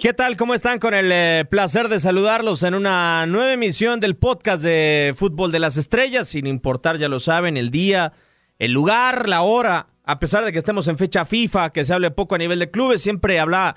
¿Qué 0.00 0.14
tal? 0.14 0.38
¿Cómo 0.38 0.54
están? 0.54 0.78
Con 0.78 0.94
el 0.94 1.12
eh, 1.12 1.44
placer 1.50 1.90
de 1.90 2.00
saludarlos 2.00 2.62
en 2.62 2.74
una 2.74 3.26
nueva 3.26 3.52
emisión 3.52 4.00
del 4.00 4.16
podcast 4.16 4.62
de 4.62 5.12
Fútbol 5.14 5.52
de 5.52 5.58
las 5.58 5.76
Estrellas, 5.76 6.26
sin 6.26 6.46
importar, 6.46 6.96
ya 6.96 7.06
lo 7.06 7.20
saben, 7.20 7.58
el 7.58 7.68
día, 7.68 8.14
el 8.58 8.72
lugar, 8.72 9.28
la 9.28 9.42
hora, 9.42 9.88
a 10.06 10.18
pesar 10.18 10.42
de 10.42 10.52
que 10.52 10.58
estemos 10.58 10.88
en 10.88 10.96
fecha 10.96 11.26
FIFA, 11.26 11.74
que 11.74 11.84
se 11.84 11.92
hable 11.92 12.10
poco 12.10 12.34
a 12.34 12.38
nivel 12.38 12.60
de 12.60 12.70
clubes, 12.70 13.02
siempre 13.02 13.38
habla 13.40 13.76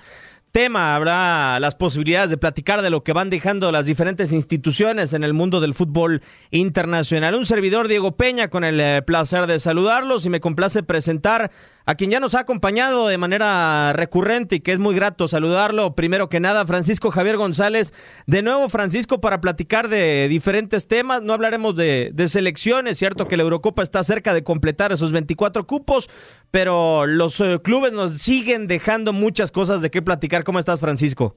tema, 0.54 0.96
habrá 0.96 1.60
las 1.60 1.74
posibilidades 1.74 2.30
de 2.30 2.38
platicar 2.38 2.84
de 2.84 2.92
lo 2.92 3.04
que 3.04 3.12
van 3.12 3.32
dejando 3.32 3.72
las 3.72 3.88
diferentes 3.88 4.32
instituciones 4.32 5.12
en 5.14 5.24
el 5.24 5.34
mundo 5.34 5.60
del 5.60 5.74
fútbol 5.74 6.22
internacional. 6.52 7.34
Un 7.34 7.48
servidor, 7.48 7.88
Diego 7.88 8.16
Peña, 8.16 8.50
con 8.50 8.64
el 8.64 8.80
eh, 8.80 9.02
placer 9.02 9.48
de 9.48 9.60
saludarlos 9.60 10.28
y 10.28 10.30
me 10.30 10.40
complace 10.40 10.84
presentar 10.84 11.50
a 11.86 11.96
quien 11.96 12.12
ya 12.12 12.20
nos 12.20 12.36
ha 12.36 12.42
acompañado 12.42 13.08
de 13.08 13.18
manera 13.18 13.94
recurrente 13.94 14.56
y 14.56 14.60
que 14.62 14.72
es 14.72 14.80
muy 14.80 14.96
grato 14.96 15.28
saludarlo. 15.28 15.96
Primero 15.96 16.30
que 16.30 16.40
nada, 16.40 16.66
Francisco 16.66 17.12
Javier 17.12 17.38
González. 17.38 17.94
De 18.28 18.42
nuevo, 18.42 18.70
Francisco, 18.70 19.20
para 19.20 19.42
platicar 19.42 19.90
de 19.90 20.28
diferentes 20.30 20.88
temas. 20.88 21.22
No 21.22 21.34
hablaremos 21.34 21.76
de, 21.76 22.14
selecciones, 22.28 22.98
cierto 22.98 23.28
que 23.28 23.38
la 23.38 23.44
Eurocopa 23.44 23.84
está 23.84 24.04
cerca 24.04 24.34
de 24.34 24.44
completar 24.44 24.92
esos 24.92 25.12
24 25.12 25.68
cupos, 25.68 26.10
pero 26.52 27.06
los 27.06 27.40
eh, 27.42 27.58
clubes 27.64 27.92
nos 27.92 28.14
siguen 28.14 28.68
dejando 28.68 29.12
muchas 29.14 29.52
cosas 29.52 29.82
de 29.82 29.92
qué 29.92 30.02
platicar. 30.02 30.44
¿Cómo 30.44 30.60
estás, 30.60 30.80
Francisco? 30.80 31.36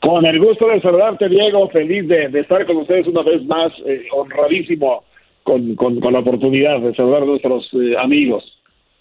Con 0.00 0.24
el 0.24 0.38
gusto 0.38 0.68
de 0.68 0.80
saludarte, 0.80 1.28
Diego. 1.28 1.68
Feliz 1.70 2.08
de, 2.08 2.28
de 2.28 2.40
estar 2.40 2.64
con 2.66 2.78
ustedes 2.78 3.06
una 3.06 3.22
vez 3.22 3.44
más. 3.44 3.72
eh, 3.86 4.06
honradísimo 4.12 5.04
con, 5.42 5.74
con, 5.74 6.00
con 6.00 6.12
la 6.12 6.20
oportunidad 6.20 6.80
de 6.80 6.94
saludar 6.94 7.22
a 7.22 7.26
nuestros 7.26 7.68
eh, 7.74 7.96
amigos. 7.98 8.44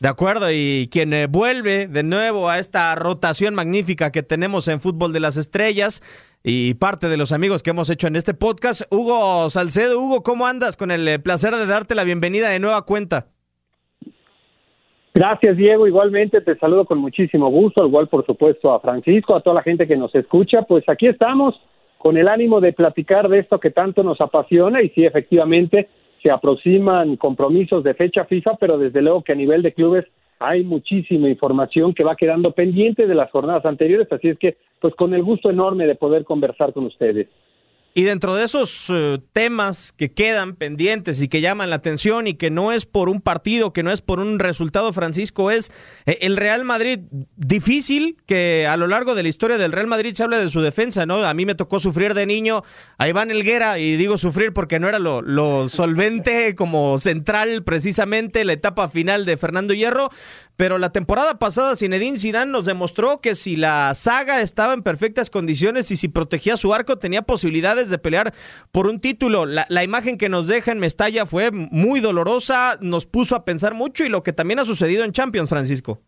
De 0.02 0.07
acuerdo, 0.07 0.47
y 0.52 0.89
quien 0.91 1.13
eh, 1.13 1.27
vuelve 1.27 1.88
de 1.88 2.02
nuevo 2.02 2.49
a 2.49 2.57
esta 2.57 2.95
rotación 2.95 3.53
magnífica 3.53 4.11
que 4.11 4.23
tenemos 4.23 4.67
en 4.67 4.81
Fútbol 4.81 5.13
de 5.13 5.19
las 5.19 5.38
Estrellas 5.38 6.02
y 6.43 6.73
parte 6.73 7.08
de 7.08 7.17
los 7.17 7.31
amigos 7.31 7.61
que 7.61 7.69
hemos 7.69 7.88
hecho 7.91 8.08
en 8.08 8.16
este 8.16 8.33
podcast, 8.33 8.81
Hugo 8.91 9.47
Salcedo. 9.52 9.99
Hugo, 9.99 10.23
¿cómo 10.23 10.47
andas? 10.47 10.75
Con 10.75 10.89
el 10.89 11.08
eh, 11.08 11.19
placer 11.19 11.53
de 11.53 11.67
darte 11.67 11.93
la 11.93 12.03
bienvenida 12.03 12.49
de 12.49 12.59
nueva 12.59 12.81
cuenta. 12.81 13.27
Gracias, 15.13 15.55
Diego. 15.55 15.85
Igualmente 15.85 16.41
te 16.41 16.58
saludo 16.58 16.86
con 16.86 16.97
muchísimo 16.97 17.52
gusto, 17.52 17.86
igual 17.86 18.08
por 18.08 18.25
supuesto 18.25 18.73
a 18.73 18.80
Francisco, 18.80 19.36
a 19.36 19.43
toda 19.43 19.58
la 19.58 19.61
gente 19.61 19.88
que 19.88 19.97
nos 19.97 20.15
escucha. 20.15 20.63
Pues 20.63 20.83
aquí 20.88 21.05
estamos 21.05 21.53
con 21.99 22.17
el 22.17 22.27
ánimo 22.27 22.59
de 22.59 22.73
platicar 22.73 23.30
de 23.30 23.38
esto 23.38 23.59
que 23.59 23.69
tanto 23.69 24.02
nos 24.02 24.19
apasiona 24.19 24.81
y 24.81 24.89
sí, 24.89 25.05
efectivamente, 25.05 25.89
se 26.23 26.31
aproximan 26.31 27.16
compromisos 27.17 27.83
de 27.83 27.94
fecha 27.94 28.25
FIFA, 28.25 28.58
pero 28.59 28.77
desde 28.77 29.02
luego 29.02 29.23
que 29.23 29.33
a 29.33 29.36
nivel 29.36 29.61
de 29.61 29.73
clubes 29.73 30.05
hay 30.39 30.64
muchísima 30.64 31.30
información 31.30 31.94
que 31.94 32.03
va 32.03 32.16
quedando 32.16 32.52
pendiente 32.52 33.05
de 33.05 33.16
las 33.16 33.30
jornadas 33.32 33.65
anteriores, 33.65 34.11
así 34.11 34.30
es 34.30 34.39
que 34.39 34.58
pues 34.80 34.95
con 34.95 35.14
el 35.14 35.23
gusto 35.23 35.52
enorme 35.52 35.86
de 35.86 35.95
poder 35.95 36.23
conversar 36.23 36.73
con 36.73 36.86
ustedes. 36.86 37.27
Y 37.93 38.03
dentro 38.03 38.35
de 38.35 38.45
esos 38.45 38.85
eh, 38.89 39.19
temas 39.33 39.91
que 39.91 40.13
quedan 40.13 40.55
pendientes 40.55 41.21
y 41.21 41.27
que 41.27 41.41
llaman 41.41 41.69
la 41.69 41.75
atención 41.75 42.25
y 42.25 42.35
que 42.35 42.49
no 42.49 42.71
es 42.71 42.85
por 42.85 43.09
un 43.09 43.19
partido, 43.19 43.73
que 43.73 43.83
no 43.83 43.91
es 43.91 44.02
por 44.02 44.19
un 44.19 44.39
resultado, 44.39 44.93
Francisco, 44.93 45.52
es 45.52 45.73
eh, 46.05 46.19
el 46.21 46.37
Real 46.37 46.63
Madrid. 46.63 46.99
Difícil 47.35 48.15
que 48.25 48.65
a 48.65 48.77
lo 48.77 48.87
largo 48.87 49.13
de 49.13 49.23
la 49.23 49.29
historia 49.29 49.57
del 49.57 49.73
Real 49.73 49.87
Madrid 49.87 50.13
se 50.13 50.23
hable 50.23 50.37
de 50.37 50.49
su 50.49 50.61
defensa, 50.61 51.05
¿no? 51.05 51.25
A 51.25 51.33
mí 51.33 51.45
me 51.45 51.53
tocó 51.53 51.81
sufrir 51.81 52.13
de 52.13 52.25
niño 52.25 52.63
a 52.97 53.09
Iván 53.09 53.29
Elguera 53.29 53.77
y 53.77 53.97
digo 53.97 54.17
sufrir 54.17 54.53
porque 54.53 54.79
no 54.79 54.87
era 54.87 54.99
lo, 54.99 55.21
lo 55.21 55.67
solvente 55.67 56.55
como 56.55 56.97
central 56.97 57.63
precisamente 57.63 58.45
la 58.45 58.53
etapa 58.53 58.87
final 58.87 59.25
de 59.25 59.35
Fernando 59.35 59.73
Hierro, 59.73 60.09
pero 60.61 60.77
la 60.77 60.92
temporada 60.92 61.39
pasada 61.39 61.76
Zinedine 61.76 62.20
Zidane 62.20 62.52
nos 62.52 62.66
demostró 62.66 63.17
que 63.17 63.33
si 63.33 63.55
la 63.55 63.95
saga 63.95 64.42
estaba 64.42 64.76
en 64.76 64.83
perfectas 64.83 65.32
condiciones 65.32 65.89
y 65.89 65.98
si 65.98 66.08
protegía 66.08 66.55
su 66.55 66.72
arco 66.72 66.99
tenía 66.99 67.23
posibilidades 67.23 67.89
de 67.89 67.98
pelear 67.98 68.32
por 68.71 68.86
un 68.86 69.00
título. 69.00 69.48
La, 69.48 69.66
la, 69.70 69.83
imagen 69.83 70.20
que 70.20 70.30
nos 70.30 70.45
deja 70.45 70.71
en 70.71 70.77
Mestalla 70.77 71.26
fue 71.26 71.50
muy 71.50 72.00
dolorosa, 72.00 72.77
nos 72.80 73.08
puso 73.08 73.36
a 73.36 73.44
pensar 73.44 73.73
mucho 73.73 74.05
y 74.05 74.10
lo 74.10 74.21
que 74.21 74.33
también 74.33 74.60
ha 74.60 74.66
sucedido 74.66 75.04
en 75.04 75.14
Champions, 75.14 75.50
Francisco. 75.50 76.04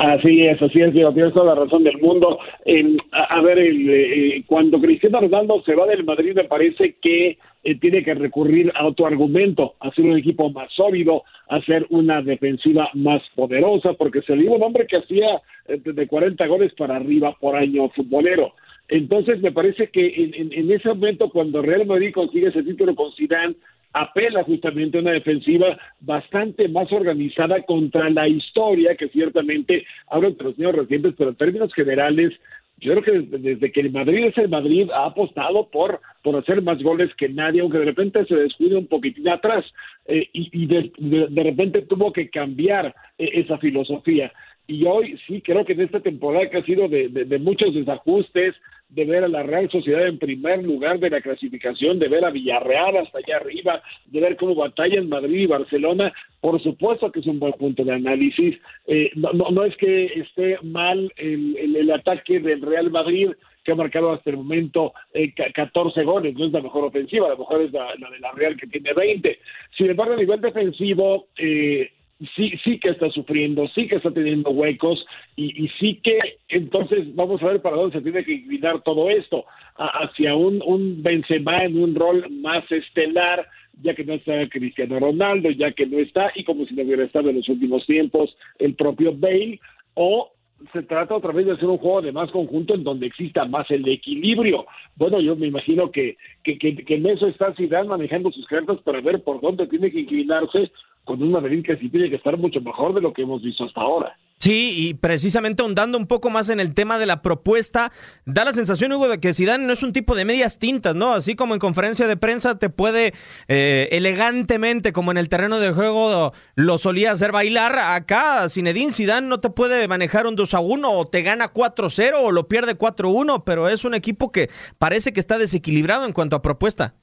Así 0.00 0.46
es, 0.46 0.60
así 0.62 0.80
es, 0.80 0.94
Diego, 0.94 1.12
tienes 1.12 1.34
toda 1.34 1.54
la 1.54 1.62
razón 1.62 1.84
del 1.84 1.98
mundo. 1.98 2.38
Eh, 2.64 2.96
a, 3.12 3.42
ver, 3.42 3.58
el, 3.58 3.90
eh, 3.90 4.42
cuando 4.46 4.80
Cristiano 4.80 5.20
Ronaldo 5.20 5.62
se 5.66 5.74
va 5.74 5.86
del 5.86 6.04
Madrid, 6.04 6.32
me 6.34 6.44
parece 6.44 6.96
que 7.02 7.36
eh, 7.62 7.74
tiene 7.78 8.02
que 8.02 8.14
recurrir 8.14 8.72
a 8.74 8.86
otro 8.86 9.06
argumento, 9.06 9.74
hacer 9.78 10.06
un 10.06 10.16
equipo 10.16 10.48
más 10.48 10.72
sólido, 10.72 11.24
hacer 11.50 11.84
una 11.90 12.22
defensiva 12.22 12.88
más 12.94 13.20
poderosa, 13.34 13.92
porque 13.92 14.22
se 14.22 14.34
le 14.34 14.44
dio 14.44 14.52
un 14.52 14.62
hombre 14.62 14.86
que 14.86 14.96
hacía 14.96 15.42
de 15.68 16.06
40 16.06 16.46
goles 16.46 16.72
para 16.72 16.96
arriba 16.96 17.36
por 17.38 17.54
año 17.54 17.90
futbolero. 17.90 18.54
Entonces, 18.88 19.42
me 19.42 19.52
parece 19.52 19.88
que 19.90 20.06
en, 20.06 20.34
en, 20.34 20.52
en, 20.54 20.72
ese 20.72 20.88
momento, 20.88 21.28
cuando 21.28 21.60
Real 21.60 21.86
Madrid 21.86 22.14
consigue 22.14 22.48
ese 22.48 22.62
título 22.62 22.94
con 22.94 23.12
Zidane, 23.12 23.54
apela 23.92 24.44
justamente 24.44 24.98
a 24.98 25.00
una 25.00 25.12
defensiva 25.12 25.78
bastante 26.00 26.68
más 26.68 26.92
organizada 26.92 27.62
contra 27.62 28.10
la 28.10 28.28
historia, 28.28 28.94
que 28.94 29.08
ciertamente 29.08 29.84
hablo 30.08 30.34
los 30.38 30.58
niños 30.58 30.74
recientes, 30.74 31.14
pero 31.16 31.30
en 31.30 31.36
términos 31.36 31.74
generales, 31.74 32.32
yo 32.78 32.92
creo 32.92 33.02
que 33.02 33.38
desde, 33.38 33.72
que 33.72 33.80
el 33.80 33.90
Madrid 33.90 34.26
es 34.26 34.38
el 34.38 34.48
Madrid 34.48 34.88
ha 34.90 35.06
apostado 35.06 35.68
por, 35.68 36.00
por 36.22 36.36
hacer 36.36 36.62
más 36.62 36.82
goles 36.82 37.14
que 37.16 37.28
nadie, 37.28 37.60
aunque 37.60 37.78
de 37.78 37.84
repente 37.84 38.24
se 38.26 38.36
descuide 38.36 38.76
un 38.76 38.86
poquitín 38.86 39.28
atrás 39.28 39.64
eh, 40.06 40.28
y, 40.32 40.62
y 40.62 40.66
de, 40.66 40.92
de, 40.96 41.26
de, 41.28 41.42
repente 41.42 41.82
tuvo 41.82 42.12
que 42.12 42.30
cambiar 42.30 42.94
eh, 43.18 43.30
esa 43.34 43.58
filosofía. 43.58 44.32
Y 44.66 44.86
hoy 44.86 45.18
sí 45.26 45.42
creo 45.42 45.64
que 45.64 45.72
en 45.72 45.80
esta 45.80 46.00
temporada 46.00 46.48
que 46.48 46.58
ha 46.58 46.64
sido 46.64 46.88
de, 46.88 47.08
de 47.08 47.38
muchos 47.38 47.74
desajustes, 47.74 48.54
de 48.90 49.04
ver 49.04 49.24
a 49.24 49.28
la 49.28 49.42
Real 49.42 49.70
Sociedad 49.70 50.06
en 50.06 50.18
primer 50.18 50.62
lugar 50.62 50.98
de 50.98 51.10
la 51.10 51.20
clasificación, 51.20 51.98
de 51.98 52.08
ver 52.08 52.24
a 52.24 52.30
Villarreal 52.30 52.96
hasta 52.96 53.18
allá 53.18 53.36
arriba, 53.36 53.82
de 54.06 54.20
ver 54.20 54.36
cómo 54.36 54.54
batallan 54.54 55.08
Madrid 55.08 55.42
y 55.42 55.46
Barcelona, 55.46 56.12
por 56.40 56.60
supuesto 56.62 57.10
que 57.12 57.20
es 57.20 57.26
un 57.26 57.38
buen 57.38 57.52
punto 57.52 57.84
de 57.84 57.92
análisis. 57.92 58.56
Eh, 58.86 59.10
no, 59.14 59.32
no, 59.32 59.50
no, 59.50 59.64
es 59.64 59.76
que 59.76 60.06
esté 60.06 60.58
mal 60.62 61.12
el, 61.16 61.56
el, 61.56 61.76
el, 61.76 61.90
ataque 61.92 62.40
del 62.40 62.62
Real 62.62 62.90
Madrid, 62.90 63.30
que 63.62 63.72
ha 63.72 63.76
marcado 63.76 64.12
hasta 64.12 64.30
el 64.30 64.38
momento 64.38 64.92
eh, 65.14 65.32
14 65.32 66.02
goles, 66.02 66.34
no 66.34 66.46
es 66.46 66.52
la 66.52 66.62
mejor 66.62 66.84
ofensiva, 66.84 67.26
a 67.26 67.30
lo 67.30 67.38
mejor 67.38 67.62
es 67.62 67.72
la, 67.72 67.94
la 67.96 68.10
de 68.10 68.18
la 68.18 68.32
Real 68.32 68.56
que 68.56 68.66
tiene 68.66 68.92
20. 68.92 69.38
Sin 69.76 69.90
embargo, 69.90 70.14
a 70.14 70.16
nivel 70.16 70.40
defensivo, 70.40 71.28
eh, 71.38 71.90
sí, 72.36 72.52
sí 72.62 72.78
que 72.78 72.90
está 72.90 73.10
sufriendo, 73.10 73.66
sí 73.68 73.86
que 73.86 73.96
está 73.96 74.10
teniendo 74.10 74.50
huecos 74.50 75.04
y, 75.36 75.64
y, 75.64 75.68
sí 75.80 76.00
que 76.02 76.18
entonces 76.48 77.14
vamos 77.14 77.42
a 77.42 77.46
ver 77.46 77.62
para 77.62 77.76
dónde 77.76 77.98
se 77.98 78.02
tiene 78.02 78.24
que 78.24 78.34
inclinar 78.34 78.82
todo 78.82 79.10
esto, 79.10 79.44
hacia 79.76 80.34
un, 80.34 80.62
un 80.64 81.02
Benzema 81.02 81.64
en 81.64 81.82
un 81.82 81.94
rol 81.94 82.26
más 82.30 82.70
estelar, 82.70 83.46
ya 83.82 83.94
que 83.94 84.04
no 84.04 84.14
está 84.14 84.46
Cristiano 84.48 84.98
Ronaldo, 84.98 85.50
ya 85.50 85.72
que 85.72 85.86
no 85.86 85.98
está, 85.98 86.30
y 86.34 86.44
como 86.44 86.66
si 86.66 86.74
no 86.74 86.82
hubiera 86.82 87.04
estado 87.04 87.30
en 87.30 87.36
los 87.36 87.48
últimos 87.48 87.86
tiempos 87.86 88.36
el 88.58 88.74
propio 88.74 89.14
Bale, 89.16 89.58
o 89.94 90.32
se 90.72 90.82
trata 90.82 91.14
otra 91.14 91.32
vez 91.32 91.46
de 91.46 91.52
hacer 91.52 91.68
un 91.68 91.78
juego 91.78 92.02
de 92.02 92.12
más 92.12 92.30
conjunto 92.30 92.74
en 92.74 92.84
donde 92.84 93.06
exista 93.06 93.44
más 93.44 93.70
el 93.70 93.88
equilibrio. 93.88 94.66
Bueno, 94.96 95.20
yo 95.20 95.36
me 95.36 95.46
imagino 95.46 95.90
que, 95.90 96.16
que, 96.42 96.58
que, 96.58 96.76
que 96.76 96.94
en 96.94 97.06
eso 97.06 97.26
está 97.26 97.54
Zidane 97.54 97.88
manejando 97.88 98.30
sus 98.30 98.46
cartas 98.46 98.78
para 98.84 99.00
ver 99.00 99.22
por 99.22 99.40
dónde 99.40 99.66
tiene 99.66 99.90
que 99.90 100.00
inclinarse 100.00 100.70
con 101.04 101.22
un 101.22 101.32
Madrid 101.32 101.64
que 101.64 101.76
sí 101.76 101.88
tiene 101.88 102.10
que 102.10 102.16
estar 102.16 102.36
mucho 102.36 102.60
mejor 102.60 102.94
de 102.94 103.00
lo 103.00 103.12
que 103.12 103.22
hemos 103.22 103.42
visto 103.42 103.64
hasta 103.64 103.80
ahora. 103.80 104.16
Sí, 104.42 104.74
y 104.74 104.94
precisamente 104.94 105.62
ahondando 105.62 105.98
un 105.98 106.06
poco 106.06 106.30
más 106.30 106.48
en 106.48 106.60
el 106.60 106.72
tema 106.72 106.98
de 106.98 107.04
la 107.04 107.20
propuesta, 107.20 107.92
da 108.24 108.42
la 108.46 108.54
sensación, 108.54 108.90
Hugo, 108.90 109.06
de 109.06 109.20
que 109.20 109.34
Zidane 109.34 109.66
no 109.66 109.74
es 109.74 109.82
un 109.82 109.92
tipo 109.92 110.14
de 110.14 110.24
medias 110.24 110.58
tintas, 110.58 110.96
¿no? 110.96 111.12
Así 111.12 111.36
como 111.36 111.52
en 111.52 111.60
conferencia 111.60 112.06
de 112.06 112.16
prensa 112.16 112.58
te 112.58 112.70
puede 112.70 113.12
eh, 113.48 113.90
elegantemente, 113.92 114.94
como 114.94 115.10
en 115.10 115.18
el 115.18 115.28
terreno 115.28 115.60
de 115.60 115.72
juego 115.72 116.32
lo 116.54 116.78
solía 116.78 117.12
hacer 117.12 117.32
bailar, 117.32 117.78
acá 117.78 118.48
Zinedine 118.48 118.94
Zidane 118.94 119.26
no 119.26 119.40
te 119.40 119.50
puede 119.50 119.86
manejar 119.88 120.26
un 120.26 120.36
2 120.36 120.54
a 120.54 120.60
1 120.60 120.90
o 120.90 121.06
te 121.06 121.20
gana 121.20 121.52
4-0 121.52 122.12
o 122.22 122.32
lo 122.32 122.48
pierde 122.48 122.78
4-1, 122.78 123.42
pero 123.44 123.68
es 123.68 123.84
un 123.84 123.92
equipo 123.92 124.32
que 124.32 124.48
parece 124.78 125.12
que 125.12 125.20
está 125.20 125.36
desequilibrado 125.36 126.06
en 126.06 126.14
cuanto 126.14 126.36
a 126.36 126.40
propuesta. 126.40 126.94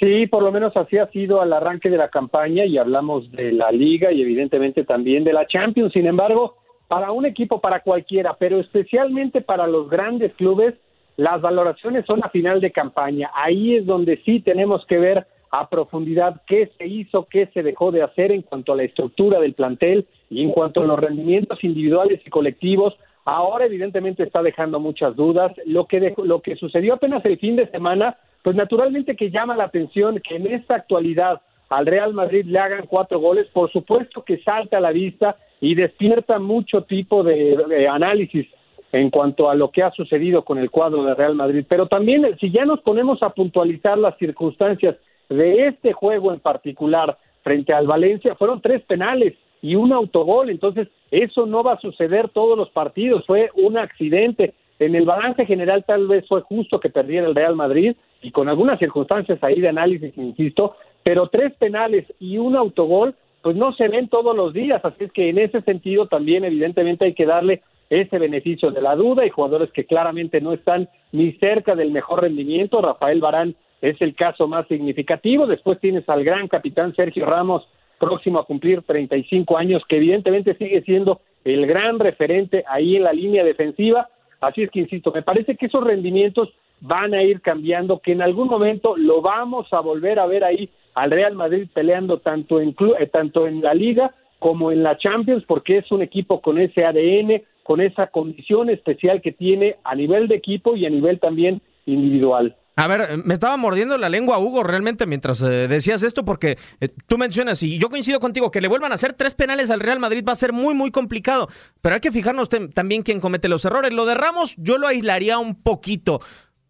Sí, 0.00 0.28
por 0.28 0.44
lo 0.44 0.52
menos 0.52 0.76
así 0.76 0.96
ha 0.96 1.08
sido 1.08 1.40
al 1.40 1.52
arranque 1.52 1.90
de 1.90 1.96
la 1.96 2.08
campaña 2.08 2.64
y 2.64 2.78
hablamos 2.78 3.30
de 3.32 3.50
la 3.50 3.72
liga 3.72 4.12
y 4.12 4.22
evidentemente 4.22 4.84
también 4.84 5.24
de 5.24 5.32
la 5.32 5.46
Champions. 5.46 5.92
Sin 5.92 6.06
embargo, 6.06 6.54
para 6.86 7.10
un 7.10 7.26
equipo, 7.26 7.60
para 7.60 7.80
cualquiera, 7.80 8.36
pero 8.38 8.60
especialmente 8.60 9.40
para 9.40 9.66
los 9.66 9.90
grandes 9.90 10.32
clubes, 10.34 10.74
las 11.16 11.40
valoraciones 11.40 12.06
son 12.06 12.24
a 12.24 12.30
final 12.30 12.60
de 12.60 12.70
campaña. 12.70 13.30
Ahí 13.34 13.74
es 13.74 13.86
donde 13.86 14.22
sí 14.24 14.38
tenemos 14.40 14.86
que 14.86 14.98
ver 14.98 15.26
a 15.50 15.68
profundidad 15.68 16.42
qué 16.46 16.70
se 16.78 16.86
hizo, 16.86 17.26
qué 17.28 17.48
se 17.52 17.64
dejó 17.64 17.90
de 17.90 18.02
hacer 18.02 18.30
en 18.30 18.42
cuanto 18.42 18.72
a 18.72 18.76
la 18.76 18.84
estructura 18.84 19.40
del 19.40 19.54
plantel 19.54 20.06
y 20.30 20.44
en 20.44 20.50
cuanto 20.50 20.82
a 20.82 20.86
los 20.86 20.98
rendimientos 20.98 21.62
individuales 21.64 22.20
y 22.24 22.30
colectivos. 22.30 22.96
Ahora 23.24 23.66
evidentemente 23.66 24.22
está 24.22 24.42
dejando 24.42 24.78
muchas 24.78 25.16
dudas. 25.16 25.52
Lo 25.66 25.86
que, 25.86 26.14
lo 26.18 26.40
que 26.40 26.54
sucedió 26.54 26.94
apenas 26.94 27.24
el 27.24 27.38
fin 27.38 27.56
de 27.56 27.68
semana, 27.70 28.16
pues 28.42 28.56
naturalmente 28.56 29.16
que 29.16 29.30
llama 29.30 29.56
la 29.56 29.64
atención 29.64 30.20
que 30.20 30.36
en 30.36 30.46
esta 30.46 30.76
actualidad 30.76 31.40
al 31.68 31.86
Real 31.86 32.14
Madrid 32.14 32.44
le 32.46 32.58
hagan 32.58 32.86
cuatro 32.86 33.18
goles, 33.18 33.46
por 33.52 33.70
supuesto 33.70 34.24
que 34.24 34.38
salta 34.38 34.78
a 34.78 34.80
la 34.80 34.90
vista 34.90 35.36
y 35.60 35.74
despierta 35.74 36.38
mucho 36.38 36.82
tipo 36.82 37.22
de, 37.22 37.88
análisis 37.90 38.46
en 38.92 39.10
cuanto 39.10 39.50
a 39.50 39.54
lo 39.54 39.70
que 39.70 39.82
ha 39.82 39.90
sucedido 39.90 40.44
con 40.44 40.58
el 40.58 40.70
cuadro 40.70 41.02
de 41.04 41.14
Real 41.14 41.34
Madrid. 41.34 41.64
Pero 41.68 41.86
también, 41.86 42.24
si 42.40 42.50
ya 42.50 42.64
nos 42.64 42.80
ponemos 42.80 43.22
a 43.22 43.30
puntualizar 43.30 43.98
las 43.98 44.16
circunstancias 44.16 44.96
de 45.28 45.66
este 45.66 45.92
juego 45.92 46.32
en 46.32 46.40
particular 46.40 47.18
frente 47.42 47.74
al 47.74 47.86
Valencia, 47.86 48.34
fueron 48.34 48.62
tres 48.62 48.82
penales 48.82 49.34
y 49.60 49.74
un 49.74 49.92
autogol. 49.92 50.48
Entonces, 50.48 50.88
eso 51.10 51.44
no 51.44 51.62
va 51.62 51.74
a 51.74 51.80
suceder 51.80 52.30
todos 52.30 52.56
los 52.56 52.70
partidos. 52.70 53.26
Fue 53.26 53.50
un 53.54 53.76
accidente. 53.76 54.54
En 54.78 54.94
el 54.94 55.04
balance 55.04 55.44
general 55.44 55.84
tal 55.86 56.06
vez 56.06 56.26
fue 56.28 56.42
justo 56.42 56.78
que 56.78 56.90
perdiera 56.90 57.26
el 57.26 57.34
Real 57.34 57.56
Madrid 57.56 57.96
y 58.22 58.30
con 58.30 58.48
algunas 58.48 58.78
circunstancias 58.78 59.38
ahí 59.42 59.60
de 59.60 59.68
análisis, 59.68 60.16
insisto, 60.16 60.76
pero 61.02 61.28
tres 61.28 61.52
penales 61.54 62.06
y 62.20 62.38
un 62.38 62.56
autogol 62.56 63.14
pues 63.42 63.56
no 63.56 63.72
se 63.72 63.88
ven 63.88 64.08
todos 64.08 64.36
los 64.36 64.52
días, 64.52 64.84
así 64.84 65.04
es 65.04 65.12
que 65.12 65.28
en 65.30 65.38
ese 65.38 65.62
sentido 65.62 66.06
también 66.06 66.44
evidentemente 66.44 67.06
hay 67.06 67.14
que 67.14 67.26
darle 67.26 67.62
ese 67.88 68.18
beneficio 68.18 68.70
de 68.70 68.82
la 68.82 68.94
duda 68.94 69.24
y 69.24 69.30
jugadores 69.30 69.70
que 69.72 69.86
claramente 69.86 70.40
no 70.40 70.52
están 70.52 70.88
ni 71.12 71.32
cerca 71.32 71.74
del 71.74 71.90
mejor 71.90 72.22
rendimiento, 72.22 72.82
Rafael 72.82 73.20
Barán 73.20 73.54
es 73.80 74.00
el 74.00 74.14
caso 74.14 74.48
más 74.48 74.66
significativo, 74.66 75.46
después 75.46 75.80
tienes 75.80 76.08
al 76.08 76.24
gran 76.24 76.48
capitán 76.48 76.94
Sergio 76.94 77.26
Ramos 77.26 77.66
próximo 77.98 78.38
a 78.38 78.44
cumplir 78.44 78.82
35 78.82 79.56
años, 79.56 79.82
que 79.88 79.96
evidentemente 79.96 80.56
sigue 80.56 80.82
siendo 80.82 81.20
el 81.44 81.66
gran 81.66 81.98
referente 81.98 82.64
ahí 82.68 82.96
en 82.96 83.04
la 83.04 83.12
línea 83.12 83.44
defensiva, 83.44 84.08
así 84.40 84.62
es 84.62 84.70
que 84.70 84.80
insisto, 84.80 85.12
me 85.12 85.22
parece 85.22 85.56
que 85.56 85.66
esos 85.66 85.84
rendimientos 85.84 86.52
van 86.80 87.14
a 87.14 87.22
ir 87.22 87.40
cambiando, 87.40 87.98
que 87.98 88.12
en 88.12 88.22
algún 88.22 88.48
momento 88.48 88.96
lo 88.96 89.20
vamos 89.20 89.66
a 89.72 89.80
volver 89.80 90.18
a 90.18 90.26
ver 90.26 90.44
ahí 90.44 90.70
al 90.94 91.10
Real 91.10 91.34
Madrid 91.34 91.68
peleando 91.72 92.18
tanto 92.18 92.60
en, 92.60 92.74
eh, 92.98 93.06
tanto 93.06 93.46
en 93.46 93.62
la 93.62 93.74
liga 93.74 94.14
como 94.38 94.70
en 94.70 94.82
la 94.82 94.96
Champions, 94.96 95.44
porque 95.46 95.78
es 95.78 95.90
un 95.90 96.02
equipo 96.02 96.40
con 96.40 96.58
ese 96.58 96.84
ADN, 96.84 97.42
con 97.62 97.80
esa 97.80 98.06
condición 98.06 98.70
especial 98.70 99.20
que 99.20 99.32
tiene 99.32 99.76
a 99.84 99.94
nivel 99.94 100.28
de 100.28 100.36
equipo 100.36 100.76
y 100.76 100.86
a 100.86 100.90
nivel 100.90 101.18
también 101.18 101.60
individual. 101.86 102.56
A 102.78 102.86
ver, 102.86 103.24
me 103.24 103.34
estaba 103.34 103.56
mordiendo 103.56 103.98
la 103.98 104.08
lengua 104.08 104.38
Hugo 104.38 104.62
realmente 104.62 105.04
mientras 105.04 105.42
eh, 105.42 105.66
decías 105.66 106.04
esto 106.04 106.24
porque 106.24 106.56
eh, 106.78 106.94
tú 107.08 107.18
mencionas 107.18 107.60
y 107.64 107.76
yo 107.76 107.90
coincido 107.90 108.20
contigo 108.20 108.52
que 108.52 108.60
le 108.60 108.68
vuelvan 108.68 108.92
a 108.92 108.94
hacer 108.94 109.14
tres 109.14 109.34
penales 109.34 109.70
al 109.70 109.80
Real 109.80 109.98
Madrid 109.98 110.22
va 110.26 110.30
a 110.30 110.36
ser 110.36 110.52
muy 110.52 110.74
muy 110.74 110.92
complicado, 110.92 111.48
pero 111.80 111.96
hay 111.96 112.00
que 112.00 112.12
fijarnos 112.12 112.48
también 112.48 113.02
quién 113.02 113.18
comete 113.18 113.48
los 113.48 113.64
errores. 113.64 113.92
Lo 113.92 114.06
de 114.06 114.14
Ramos 114.14 114.54
yo 114.58 114.78
lo 114.78 114.86
aislaría 114.86 115.38
un 115.38 115.60
poquito 115.60 116.20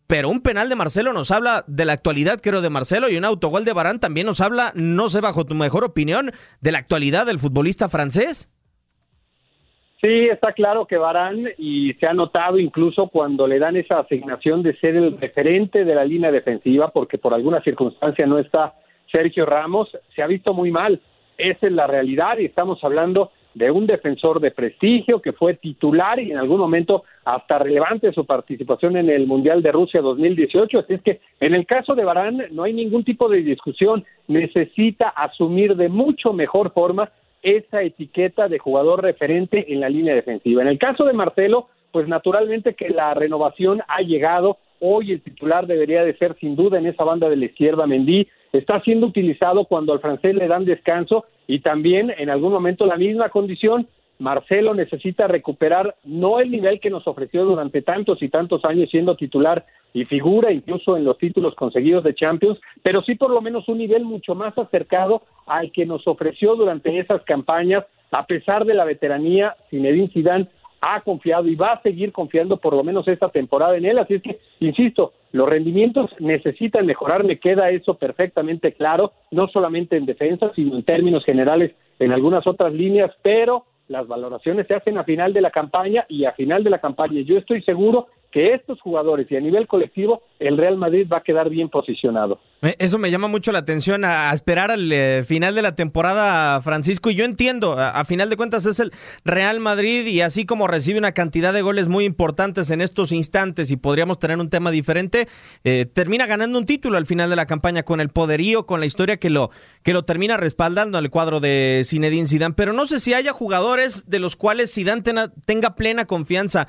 pero 0.07 0.31
un 0.31 0.41
penal 0.41 0.71
de 0.71 0.77
Marcelo 0.77 1.13
nos 1.13 1.31
habla 1.31 1.67
de 1.67 1.85
la 1.85 1.93
actualidad, 1.93 2.41
creo, 2.43 2.63
de 2.63 2.71
Marcelo, 2.71 3.11
y 3.11 3.19
un 3.19 3.27
autogol 3.27 3.67
de 3.67 3.75
Barán 3.75 4.01
también 4.01 4.27
nos 4.27 4.41
habla, 4.41 4.73
no 4.75 5.11
sé, 5.11 5.21
bajo 5.21 5.45
tu 5.45 5.55
mejor 5.55 5.85
opinión, 5.85 6.33
de 6.63 6.73
la 6.73 6.79
actualidad 6.79 7.27
del 7.27 7.39
futbolista 7.39 7.91
francés. 7.91 8.49
Sí, 10.01 10.29
está 10.29 10.53
claro 10.53 10.87
que 10.87 10.97
Barán, 10.97 11.49
y 11.59 11.93
se 11.95 12.07
ha 12.07 12.13
notado 12.13 12.59
incluso 12.59 13.09
cuando 13.09 13.49
le 13.49 13.59
dan 13.59 13.77
esa 13.77 13.99
asignación 13.99 14.63
de 14.63 14.77
ser 14.77 14.95
el 14.95 15.19
referente 15.19 15.85
de 15.85 15.95
la 15.95 16.05
línea 16.05 16.31
defensiva, 16.31 16.91
porque 16.93 17.19
por 17.19 17.35
alguna 17.35 17.61
circunstancia 17.63 18.25
no 18.25 18.39
está 18.39 18.75
Sergio 19.13 19.45
Ramos, 19.45 19.89
se 20.15 20.23
ha 20.23 20.29
visto 20.29 20.55
muy 20.55 20.71
mal. 20.71 21.01
Esa 21.37 21.67
es 21.67 21.73
la 21.73 21.89
realidad 21.89 22.39
y 22.39 22.45
estamos 22.45 22.79
hablando 22.85 23.33
de 23.55 23.73
un 23.73 23.87
defensor 23.87 24.41
de 24.41 24.53
prestigio 24.53 25.21
que 25.21 25.33
fue 25.33 25.55
titular 25.55 26.21
y 26.21 26.31
en 26.31 26.39
algún 26.39 26.61
momento 26.61 27.03
hasta 27.25 27.59
relevante 27.59 28.13
su 28.13 28.25
participación 28.25 28.97
en 28.97 29.11
el 29.11 29.27
Mundial 29.27 29.63
de 29.63 29.73
Rusia 29.73 30.01
2018. 30.01 30.79
Así 30.79 30.95
es 30.95 31.03
que 31.03 31.21
en 31.41 31.55
el 31.55 31.67
caso 31.67 31.97
de 31.97 32.05
Barán 32.05 32.45
no 32.53 32.63
hay 32.63 32.73
ningún 32.73 33.03
tipo 33.03 33.29
de 33.29 33.43
discusión. 33.43 34.05
Necesita 34.29 35.09
asumir 35.09 35.75
de 35.75 35.89
mucho 35.89 36.33
mejor 36.33 36.73
forma 36.73 37.11
esa 37.43 37.83
etiqueta 37.83 38.49
de 38.49 38.59
jugador 38.59 39.03
referente 39.03 39.73
en 39.73 39.81
la 39.81 39.89
línea 39.89 40.15
defensiva. 40.15 40.63
En 40.63 40.69
el 40.69 40.79
caso 40.79 41.05
de 41.05 41.13
Marcelo, 41.13 41.69
pues 41.93 42.09
naturalmente 42.09 42.75
que 42.75 42.91
la 42.91 43.15
renovación 43.15 43.83
ha 43.89 44.03
llegado. 44.03 44.59
Hoy 44.81 45.13
el 45.13 45.23
titular 45.23 45.67
debería 45.67 46.05
de 46.05 46.17
ser 46.17 46.37
sin 46.39 46.55
duda 46.57 46.79
en 46.79 46.87
esa 46.87 47.05
banda 47.05 47.29
de 47.29 47.37
la 47.37 47.47
izquierda 47.47 47.87
Mendy. 47.87 48.29
Está 48.53 48.81
siendo 48.83 49.07
utilizado 49.07 49.65
cuando 49.65 49.93
al 49.93 50.01
francés 50.01 50.35
le 50.35 50.49
dan 50.49 50.65
descanso 50.65 51.25
y 51.47 51.61
también 51.61 52.13
en 52.17 52.31
algún 52.31 52.53
momento 52.53 52.87
la 52.87 52.97
misma 52.97 53.29
condición. 53.31 53.89
Marcelo 54.19 54.75
necesita 54.75 55.29
recuperar 55.29 55.95
no 56.05 56.41
el 56.41 56.51
nivel 56.51 56.81
que 56.81 56.91
nos 56.91 57.07
ofreció 57.07 57.45
durante 57.45 57.83
tantos 57.83 58.23
y 58.23 58.29
tantos 58.29 58.65
años 58.65 58.91
siendo 58.91 59.17
titular 59.17 59.65
y 59.99 60.05
figura 60.05 60.53
incluso 60.53 60.97
en 60.97 61.05
los 61.05 61.19
títulos 61.19 61.55
conseguidos 61.55 62.05
de 62.05 62.15
Champions, 62.15 62.59
pero 62.83 63.03
sí 63.03 63.17
por 63.17 63.31
lo 63.31 63.41
menos 63.41 63.69
un 63.69 63.79
nivel 63.79 64.05
mucho 64.05 64.35
más 64.35 64.57
acercado 64.57 65.23
al 65.47 65.73
que 65.73 65.87
nos 65.87 66.07
ofreció 66.07 66.55
durante 66.55 66.99
esas 66.99 67.23
campañas, 67.23 67.85
a 68.13 68.25
pesar 68.27 68.65
de 68.65 68.75
la 68.75 68.85
veteranía, 68.85 69.57
Zinedine 69.71 70.09
Zidane 70.09 70.49
ha 70.81 71.01
confiado 71.01 71.49
y 71.49 71.57
va 71.57 71.73
a 71.73 71.83
seguir 71.83 72.13
confiando 72.13 72.59
por 72.59 72.75
lo 72.75 72.85
menos 72.85 73.09
esta 73.09 73.29
temporada 73.29 73.77
en 73.77 73.85
él. 73.85 73.99
Así 73.99 74.15
es 74.15 74.23
que, 74.23 74.39
insisto, 74.61 75.13
los 75.33 75.49
rendimientos 75.49 76.11
necesitan 76.21 76.87
mejorar, 76.87 77.25
me 77.25 77.41
queda 77.41 77.71
eso 77.71 77.95
perfectamente 77.95 78.73
claro, 78.73 79.13
no 79.33 79.49
solamente 79.49 79.97
en 79.97 80.07
defensa, 80.07 80.53
sino 80.55 80.77
en 80.77 80.85
términos 80.85 81.25
generales 81.25 81.73
en 81.99 82.13
algunas 82.13 82.47
otras 82.47 82.73
líneas, 82.73 83.11
pero 83.23 83.65
las 83.89 84.07
valoraciones 84.07 84.67
se 84.69 84.75
hacen 84.75 84.99
a 84.99 85.05
final 85.05 85.33
de 85.33 85.41
la 85.41 85.51
campaña 85.51 86.07
y 86.09 86.27
a 86.27 86.33
final 86.33 86.63
de 86.63 86.71
la 86.71 86.79
campaña 86.79 87.23
yo 87.23 87.39
estoy 87.39 87.63
seguro 87.63 88.07
que 88.31 88.55
estos 88.55 88.81
jugadores 88.81 89.27
y 89.31 89.37
a 89.37 89.41
nivel 89.41 89.67
colectivo 89.67 90.23
el 90.39 90.57
Real 90.57 90.77
Madrid 90.77 91.07
va 91.11 91.19
a 91.19 91.23
quedar 91.23 91.49
bien 91.51 91.69
posicionado. 91.69 92.39
Eso 92.61 92.99
me 92.99 93.11
llama 93.11 93.29
mucho 93.29 93.53
la 93.53 93.61
atención 93.61 94.05
a, 94.05 94.33
esperar 94.33 94.73
al 94.73 94.91
eh, 94.91 95.23
final 95.25 95.55
de 95.55 95.63
la 95.63 95.77
temporada, 95.77 96.61
Francisco, 96.61 97.09
y 97.09 97.15
yo 97.15 97.25
entiendo, 97.25 97.77
a, 97.79 98.05
final 98.05 98.31
de 98.31 98.37
cuentas 98.37 98.67
es 98.67 98.81
el 98.81 98.93
Real 99.25 99.61
Madrid 99.61 100.05
y 100.07 100.23
así 100.23 100.45
como 100.45 100.67
recibe 100.67 100.99
una 100.99 101.13
cantidad 101.13 101.53
de 101.53 101.63
goles 101.63 101.87
muy 101.87 102.05
importantes 102.05 102.71
en 102.71 102.81
estos 102.81 103.13
instantes 103.13 103.71
y 103.71 103.77
podríamos 103.77 104.19
tener 104.19 104.39
un 104.39 104.51
tema 104.51 104.73
diferente, 104.73 105.29
eh, 105.63 105.87
termina 105.87 106.27
ganando 106.27 106.59
un 106.59 106.67
título 106.67 106.97
al 106.97 107.07
final 107.07 107.31
de 107.31 107.37
la 107.37 107.47
campaña 107.47 107.85
con 107.85 108.01
el 108.01 108.09
poderío, 108.09 108.67
con 108.67 108.81
la 108.81 108.87
historia 108.87 109.19
que 109.19 109.31
lo, 109.31 109.51
que 109.85 109.93
lo 109.93 110.03
termina 110.03 110.37
respaldando 110.37 110.99
el 110.99 111.11
cuadro 111.11 111.39
de 111.39 111.83
Zinedine 111.85 112.27
Zidane, 112.27 112.55
pero 112.55 112.73
no 112.73 112.87
sé 112.87 112.99
si 112.99 113.15
haya 113.15 113.33
jugadores 113.33 114.11
de 114.11 114.19
los 114.19 114.35
cuales 114.35 114.75
Zidane 114.75 115.03
tenga 115.45 115.77
plena 115.77 116.07
confianza. 116.07 116.67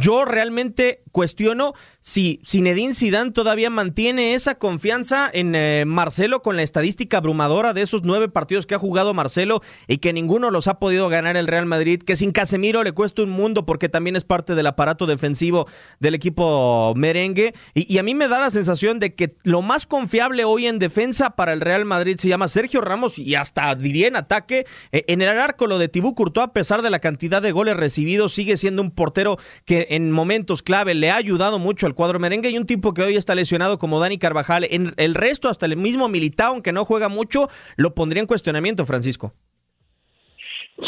Yo 0.00 0.24
realmente 0.24 0.79
cuestiono 1.12 1.74
si 2.00 2.40
Zinedine 2.46 2.94
Zidane 2.94 3.32
todavía 3.32 3.70
mantiene 3.70 4.34
esa 4.34 4.56
confianza 4.56 5.28
en 5.32 5.54
eh, 5.54 5.84
Marcelo 5.86 6.42
con 6.42 6.56
la 6.56 6.62
estadística 6.62 7.18
abrumadora 7.18 7.72
de 7.72 7.82
esos 7.82 8.02
nueve 8.04 8.28
partidos 8.28 8.66
que 8.66 8.74
ha 8.74 8.78
jugado 8.78 9.14
Marcelo 9.14 9.60
y 9.86 9.98
que 9.98 10.12
ninguno 10.12 10.50
los 10.50 10.68
ha 10.68 10.78
podido 10.78 11.08
ganar 11.08 11.36
el 11.36 11.46
Real 11.46 11.66
Madrid, 11.66 12.00
que 12.00 12.16
sin 12.16 12.32
Casemiro 12.32 12.82
le 12.82 12.92
cuesta 12.92 13.22
un 13.22 13.30
mundo 13.30 13.66
porque 13.66 13.88
también 13.88 14.16
es 14.16 14.24
parte 14.24 14.54
del 14.54 14.66
aparato 14.66 15.06
defensivo 15.06 15.66
del 15.98 16.14
equipo 16.14 16.94
merengue. 16.96 17.54
Y, 17.74 17.98
a 17.98 18.02
mí 18.02 18.14
me 18.14 18.28
da 18.28 18.38
la 18.38 18.50
sensación 18.50 18.98
de 18.98 19.14
que 19.14 19.34
lo 19.42 19.62
más 19.62 19.86
confiable 19.86 20.44
hoy 20.44 20.66
en 20.66 20.78
defensa 20.78 21.30
para 21.30 21.52
el 21.52 21.60
Real 21.60 21.84
Madrid 21.84 22.16
se 22.18 22.28
llama 22.28 22.48
Sergio 22.48 22.80
Ramos 22.80 23.18
y 23.18 23.34
hasta 23.34 23.74
diría 23.74 24.08
en 24.08 24.16
ataque. 24.16 24.66
Eh, 24.92 25.04
en 25.08 25.22
el 25.22 25.28
arco 25.28 25.66
lo 25.66 25.78
de 25.78 25.88
Tibú 25.88 26.14
Courtois, 26.14 26.46
a 26.46 26.52
pesar 26.52 26.82
de 26.82 26.90
la 26.90 27.00
cantidad 27.00 27.42
de 27.42 27.52
goles 27.52 27.76
recibidos, 27.76 28.32
sigue 28.32 28.56
siendo 28.56 28.82
un 28.82 28.90
portero 28.90 29.38
que 29.64 29.88
en 29.90 30.10
momentos 30.12 30.62
clave, 30.70 30.94
le 30.94 31.10
ha 31.10 31.16
ayudado 31.16 31.58
mucho 31.58 31.88
al 31.88 31.96
cuadro 31.96 32.20
merengue 32.20 32.48
y 32.48 32.56
un 32.56 32.64
tipo 32.64 32.94
que 32.94 33.02
hoy 33.02 33.16
está 33.16 33.34
lesionado 33.34 33.76
como 33.76 33.98
Dani 33.98 34.18
Carvajal. 34.18 34.68
En 34.70 34.94
el 34.98 35.16
resto, 35.16 35.48
hasta 35.48 35.66
el 35.66 35.76
mismo 35.76 36.08
Militao, 36.08 36.52
aunque 36.52 36.70
no 36.72 36.84
juega 36.84 37.08
mucho, 37.08 37.48
lo 37.74 37.92
pondría 37.92 38.20
en 38.20 38.28
cuestionamiento, 38.28 38.86
Francisco. 38.86 39.34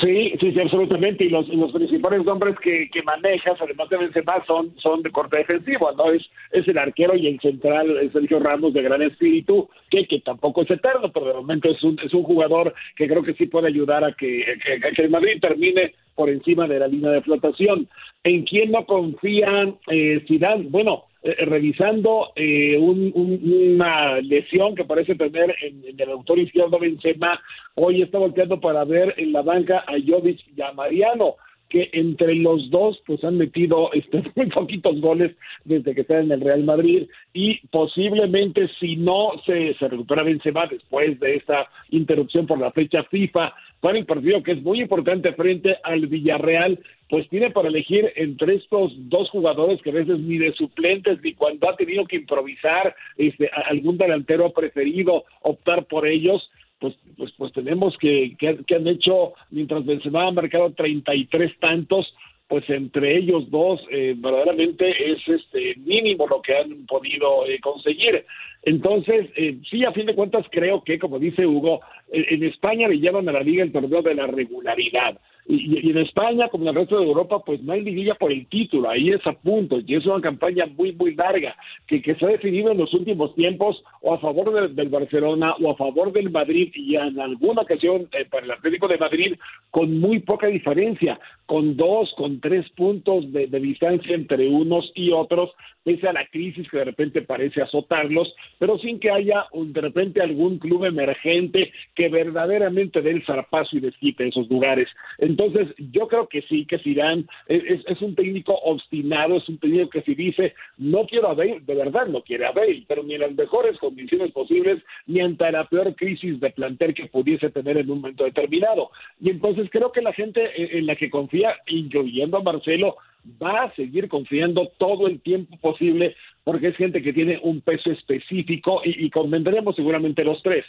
Sí, 0.01 0.33
sí, 0.41 0.53
sí, 0.53 0.61
absolutamente. 0.61 1.25
Y 1.25 1.29
los, 1.29 1.47
los 1.49 1.73
principales 1.73 2.25
nombres 2.25 2.57
que, 2.61 2.89
que 2.91 3.03
manejas, 3.03 3.61
además 3.61 3.89
de 3.91 3.99
Benzema, 3.99 4.43
son, 4.47 4.75
son 4.79 5.03
de 5.03 5.11
corte 5.11 5.37
defensivo, 5.39 5.93
¿no? 5.93 6.11
Es, 6.13 6.23
es 6.51 6.67
el 6.67 6.79
arquero 6.79 7.15
y 7.15 7.27
el 7.27 7.41
central, 7.41 8.11
Sergio 8.13 8.41
Ramos, 8.41 8.73
de 8.73 8.83
gran 8.83 9.03
espíritu, 9.03 9.69
que, 9.91 10.07
que 10.07 10.21
tampoco 10.21 10.63
es 10.63 10.71
eterno, 10.71 11.13
pero 11.13 11.27
de 11.27 11.35
momento 11.35 11.71
es 11.71 11.83
un, 11.83 11.99
es 12.03 12.15
un 12.15 12.23
jugador 12.23 12.75
que 12.97 13.07
creo 13.07 13.23
que 13.23 13.35
sí 13.35 13.47
puede 13.47 13.69
ayudar 13.69 14.05
a 14.05 14.13
que, 14.13 14.45
que, 14.65 15.03
el 15.03 15.11
Madrid 15.11 15.41
termine 15.41 15.95
por 16.15 16.31
encima 16.31 16.67
de 16.67 16.79
la 16.79 16.89
línea 16.89 17.11
de 17.11 17.23
flotación. 17.23 17.89
¿En 18.25 18.45
quién 18.45 18.71
no 18.71 18.87
confían 18.87 19.77
eh, 19.91 20.25
Zidane? 20.27 20.69
Bueno, 20.71 21.05
eh, 21.25 21.45
revisando 21.45 22.33
eh, 22.35 22.77
una 22.79 24.21
lesión 24.21 24.75
que 24.75 24.85
parece 24.85 25.15
tener 25.15 25.55
en, 25.63 25.85
el 25.97 26.11
autor 26.11 26.41
izquierdo 26.41 26.81
Benzema, 26.81 27.41
hoy 27.75 28.03
está 28.03 28.19
volteando 28.19 28.61
para 28.61 28.85
ver 28.85 29.15
en 29.17 29.33
la 29.33 29.43
banca 29.43 29.85
a 29.87 29.93
Jovic 30.05 30.41
y 30.57 30.61
a 30.63 30.73
Mariano 30.73 31.37
que 31.73 31.89
entre 31.95 32.35
los 32.35 32.71
dos 32.71 33.03
pues 33.07 33.25
han 33.25 33.39
metido 33.39 33.91
este, 33.95 34.23
muy 34.37 34.47
poquitos 34.51 35.01
goles 35.01 35.35
desde 35.65 35.95
que 35.95 36.03
están 36.03 36.25
en 36.25 36.33
el 36.33 36.43
Real 36.43 36.65
Madrid 36.65 37.09
y 37.33 37.67
posiblemente 37.69 38.69
si 38.79 38.97
no 38.97 39.31
se, 39.47 39.75
se 39.75 39.89
recupera 39.89 40.23
Benzema 40.23 40.67
después 40.67 41.19
de 41.19 41.37
esta 41.37 41.67
interrupción 41.89 42.47
por 42.47 42.61
la 42.61 42.73
fecha 42.73 43.03
FIFA 43.05 43.55
para 43.81 43.99
el 43.99 44.05
partido 44.05 44.43
que 44.43 44.53
es 44.53 44.63
muy 44.63 44.83
importante 44.83 45.33
frente 45.33 45.77
al 45.83 46.07
Villarreal, 46.07 46.79
pues 47.09 47.29
tiene 47.31 47.51
para 47.51 47.69
elegir 47.69 48.13
entre 48.17 48.57
estos 48.57 48.93
dos 49.09 49.31
jugadores 49.31 49.81
que 49.81 49.91
a 49.91 49.95
veces 49.95 50.19
ni 50.21 50.37
de 50.37 50.53
suplentes 50.53 51.21
ni 51.23 51.33
cuando 51.33 51.71
ha 51.71 51.77
tenido 51.77 52.05
que 52.05 52.17
improvisar 52.17 52.95
este, 53.17 53.51
algún 53.67 53.97
delantero 53.97 54.53
preferido 54.53 55.25
optar 55.41 55.87
por 55.87 56.07
ellos 56.07 56.51
pues, 56.83 56.97
pues, 57.17 57.33
pues 57.39 57.53
tenemos 57.53 57.97
que, 57.97 58.37
que, 58.37 58.75
han 58.75 58.89
hecho, 58.89 59.35
mientras 59.51 59.87
Benzema 59.87 60.27
ha 60.27 60.33
marcado 60.33 60.73
33 60.73 61.57
tantos, 61.61 62.13
pues 62.49 62.69
entre 62.69 63.17
ellos 63.19 63.49
dos 63.51 63.81
eh, 63.89 64.15
verdaderamente 64.17 64.91
es 64.91 65.21
este 65.29 65.77
mínimo 65.77 66.27
lo 66.27 66.43
que 66.43 66.57
han 66.57 66.85
podido 66.87 67.47
eh, 67.47 67.61
conseguir. 67.61 68.27
Entonces, 68.65 69.31
eh, 69.37 69.59
sí, 69.71 69.85
a 69.85 69.93
fin 69.93 70.07
de 70.07 70.17
cuentas 70.17 70.45
creo 70.51 70.83
que, 70.83 70.99
como 70.99 71.21
dice 71.21 71.47
Hugo, 71.47 71.81
en 72.11 72.43
España 72.43 72.89
le 72.89 72.99
llaman 72.99 73.29
a 73.29 73.33
la 73.33 73.41
liga 73.43 73.63
el 73.63 73.71
torneo 73.71 74.03
de 74.03 74.17
la 74.17 74.27
regularidad. 74.27 75.21
Y, 75.47 75.91
en 75.91 75.99
España, 75.99 76.49
como 76.49 76.65
en 76.65 76.69
el 76.69 76.75
resto 76.77 76.99
de 76.99 77.07
Europa, 77.07 77.41
pues 77.45 77.61
no 77.63 77.73
hay 77.73 77.83
liguilla 77.83 78.15
por 78.15 78.31
el 78.31 78.47
título, 78.47 78.89
ahí 78.89 79.11
es 79.11 79.27
a 79.27 79.33
punto, 79.33 79.79
y 79.85 79.97
es 79.97 80.07
una 80.07 80.21
campaña 80.21 80.67
muy, 80.67 80.93
muy 80.93 81.15
larga, 81.15 81.57
que, 81.87 82.01
que 82.01 82.15
se 82.15 82.25
ha 82.25 82.29
definido 82.29 82.71
en 82.71 82.79
los 82.79 82.95
últimos 82.95 83.35
tiempos 83.35 83.83
o 84.01 84.15
a 84.15 84.19
favor 84.19 84.73
del 84.73 84.89
Barcelona 84.89 85.55
o 85.61 85.71
a 85.71 85.77
favor 85.77 86.13
del 86.13 86.31
Madrid, 86.31 86.71
y 86.75 86.97
en 86.97 87.19
alguna 87.19 87.63
ocasión 87.63 88.09
eh, 88.13 88.25
para 88.31 88.45
el 88.45 88.53
Atlético 88.53 88.89
de 88.89 88.99
Madrid, 88.99 89.35
con 89.71 89.99
muy 89.99 90.21
poca 90.21 90.47
diferencia, 90.47 91.19
con 91.47 91.77
dos, 91.77 92.13
con 92.17 92.41
tres 92.41 92.69
puntos 92.71 93.31
de, 93.33 93.47
distancia 93.47 94.15
entre 94.15 94.49
unos 94.49 94.91
y 94.95 95.11
otros, 95.11 95.51
pese 95.85 96.09
a 96.09 96.13
la 96.13 96.27
crisis 96.27 96.69
que 96.71 96.79
de 96.79 96.85
repente 96.85 97.23
parece 97.23 97.63
azotarlos, 97.63 98.35
pero 98.59 98.79
sin 98.79 98.99
que 98.99 99.11
haya 99.11 99.47
de 99.53 99.81
repente 99.81 100.23
algún 100.23 100.59
club 100.59 100.85
emergente 100.85 101.73
que 101.95 102.09
verdaderamente 102.09 103.03
dé 103.03 103.11
el 103.11 103.25
zarpazo 103.25 103.77
y 103.77 103.81
desquite 103.81 104.29
esos 104.29 104.49
lugares. 104.49 104.89
Entonces, 105.33 105.75
yo 105.79 106.09
creo 106.09 106.29
que 106.29 106.43
sí, 106.43 106.67
que 106.67 106.79
Zidane 106.79 107.25
es, 107.47 107.81
es, 107.87 108.03
un 108.03 108.15
técnico 108.15 108.55
obstinado, 108.65 109.39
es 109.39 109.49
un 109.49 109.57
técnico 109.57 109.89
que 109.89 110.03
si 110.03 110.15
dice, 110.15 110.53
no 110.77 111.07
quiero 111.07 111.31
a 111.31 111.35
Bale, 111.35 111.63
de 111.65 111.75
verdad 111.75 112.07
no 112.07 112.21
quiere 112.21 112.45
a 112.45 112.53
Bale, 112.53 112.85
pero 112.87 113.03
ni 113.03 113.15
en 113.15 113.23
las 113.23 113.35
mejores 113.35 113.79
condiciones 113.79 114.31
posibles, 114.33 114.83
ni 115.07 115.21
ante 115.21 115.51
la 115.51 115.65
peor 115.65 115.95
crisis 115.95 116.39
de 116.39 116.51
plantel 116.51 116.93
que 116.93 117.07
pudiese 117.07 117.49
tener 117.49 117.79
en 117.79 117.91
un 117.91 118.03
momento 118.03 118.25
determinado. 118.25 118.91
Y 119.23 119.31
entonces 119.31 119.71
creo 119.71 119.91
que 119.91 120.03
la 120.03 120.13
gente 120.13 120.51
en 120.79 120.85
la 120.87 120.97
que 120.97 121.09
confía, 121.09 121.57
incluyendo 121.67 122.37
a 122.37 122.43
Marcelo, 122.43 122.97
va 123.43 123.63
a 123.63 123.75
seguir 123.75 124.09
confiando 124.09 124.71
todo 124.77 125.07
el 125.07 125.21
tiempo 125.23 125.57
posible 125.63 126.15
porque 126.45 126.69
es 126.69 126.77
gente 126.77 127.01
que 127.01 127.15
tiene 127.15 127.41
un 127.43 127.63
peso 127.63 127.91
específico 127.91 128.83
y, 128.85 129.07
y 129.07 129.09
convendremos 129.09 129.77
seguramente 129.77 130.25
los 130.25 130.43
tres 130.43 130.67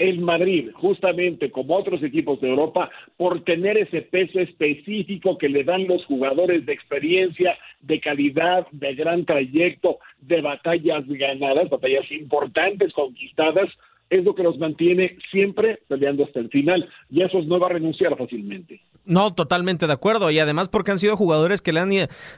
el 0.00 0.20
Madrid, 0.20 0.70
justamente 0.72 1.50
como 1.50 1.76
otros 1.76 2.02
equipos 2.02 2.40
de 2.40 2.48
Europa, 2.48 2.90
por 3.18 3.44
tener 3.44 3.76
ese 3.76 4.00
peso 4.00 4.40
específico 4.40 5.36
que 5.36 5.50
le 5.50 5.62
dan 5.62 5.86
los 5.86 6.04
jugadores 6.06 6.64
de 6.64 6.72
experiencia, 6.72 7.56
de 7.82 8.00
calidad, 8.00 8.66
de 8.72 8.94
gran 8.94 9.26
trayecto, 9.26 9.98
de 10.22 10.40
batallas 10.40 11.04
ganadas, 11.06 11.68
batallas 11.68 12.10
importantes 12.10 12.94
conquistadas, 12.94 13.68
es 14.08 14.24
lo 14.24 14.34
que 14.34 14.42
los 14.42 14.58
mantiene 14.58 15.18
siempre 15.30 15.80
peleando 15.86 16.24
hasta 16.24 16.40
el 16.40 16.48
final 16.48 16.88
y 17.10 17.22
eso 17.22 17.40
no 17.42 17.60
va 17.60 17.68
a 17.68 17.74
renunciar 17.74 18.16
fácilmente. 18.16 18.80
No, 19.04 19.34
totalmente 19.34 19.86
de 19.86 19.92
acuerdo. 19.92 20.30
Y 20.30 20.38
además 20.38 20.68
porque 20.68 20.90
han 20.90 20.98
sido 20.98 21.16
jugadores 21.16 21.62
que 21.62 21.72
le 21.72 21.80
han 21.80 21.90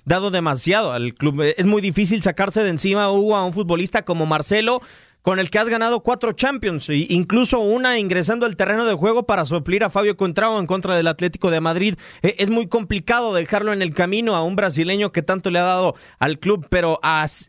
dado 0.04 0.30
demasiado 0.30 0.92
al 0.92 1.14
club. 1.14 1.42
Es 1.56 1.66
muy 1.66 1.80
difícil 1.80 2.22
sacarse 2.22 2.62
de 2.62 2.70
encima 2.70 3.04
a 3.04 3.12
un 3.12 3.52
futbolista 3.52 4.04
como 4.04 4.26
Marcelo, 4.26 4.80
con 5.22 5.38
el 5.38 5.50
que 5.50 5.58
has 5.58 5.68
ganado 5.68 6.02
cuatro 6.02 6.32
Champions, 6.32 6.88
e 6.88 7.06
incluso 7.10 7.60
una 7.60 7.98
ingresando 7.98 8.44
al 8.44 8.56
terreno 8.56 8.84
de 8.84 8.94
juego 8.94 9.24
para 9.24 9.46
suplir 9.46 9.84
a 9.84 9.90
Fabio 9.90 10.16
Contrao 10.16 10.58
en 10.58 10.66
contra 10.66 10.96
del 10.96 11.06
Atlético 11.06 11.50
de 11.50 11.60
Madrid. 11.60 11.94
E, 12.22 12.34
es 12.38 12.50
muy 12.50 12.66
complicado 12.66 13.32
dejarlo 13.32 13.72
en 13.72 13.82
el 13.82 13.94
camino 13.94 14.34
a 14.34 14.42
un 14.42 14.56
brasileño 14.56 15.12
que 15.12 15.22
tanto 15.22 15.50
le 15.50 15.60
ha 15.60 15.64
dado 15.64 15.94
al 16.18 16.38
club, 16.38 16.66
pero 16.68 16.98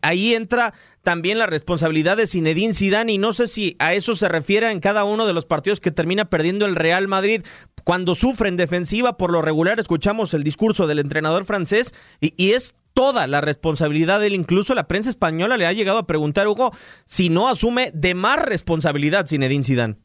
ahí 0.01 0.33
entra 0.33 0.73
también 1.01 1.37
la 1.37 1.47
responsabilidad 1.47 2.15
de 2.15 2.27
Zinedine 2.27 2.73
Zidane 2.73 3.13
y 3.13 3.17
no 3.17 3.33
sé 3.33 3.47
si 3.47 3.75
a 3.79 3.93
eso 3.93 4.15
se 4.15 4.29
refiere 4.29 4.71
en 4.71 4.79
cada 4.79 5.03
uno 5.03 5.25
de 5.25 5.33
los 5.33 5.45
partidos 5.45 5.79
que 5.79 5.91
termina 5.91 6.29
perdiendo 6.29 6.65
el 6.65 6.75
Real 6.75 7.07
Madrid. 7.07 7.43
Cuando 7.83 8.15
sufre 8.15 8.47
en 8.47 8.55
defensiva, 8.55 9.17
por 9.17 9.31
lo 9.31 9.41
regular 9.41 9.79
escuchamos 9.79 10.33
el 10.33 10.43
discurso 10.43 10.87
del 10.87 10.99
entrenador 10.99 11.43
francés 11.43 11.93
y 12.21 12.51
es 12.51 12.75
toda 12.93 13.27
la 13.27 13.41
responsabilidad 13.41 14.19
de 14.19 14.27
él. 14.27 14.35
Incluso 14.35 14.73
la 14.75 14.87
prensa 14.87 15.09
española 15.09 15.57
le 15.57 15.65
ha 15.65 15.73
llegado 15.73 15.97
a 15.97 16.07
preguntar, 16.07 16.47
Hugo, 16.47 16.71
si 17.05 17.29
no 17.29 17.47
asume 17.47 17.91
de 17.93 18.15
más 18.15 18.43
responsabilidad 18.43 19.25
Zinedine 19.27 19.63
Zidane. 19.63 19.95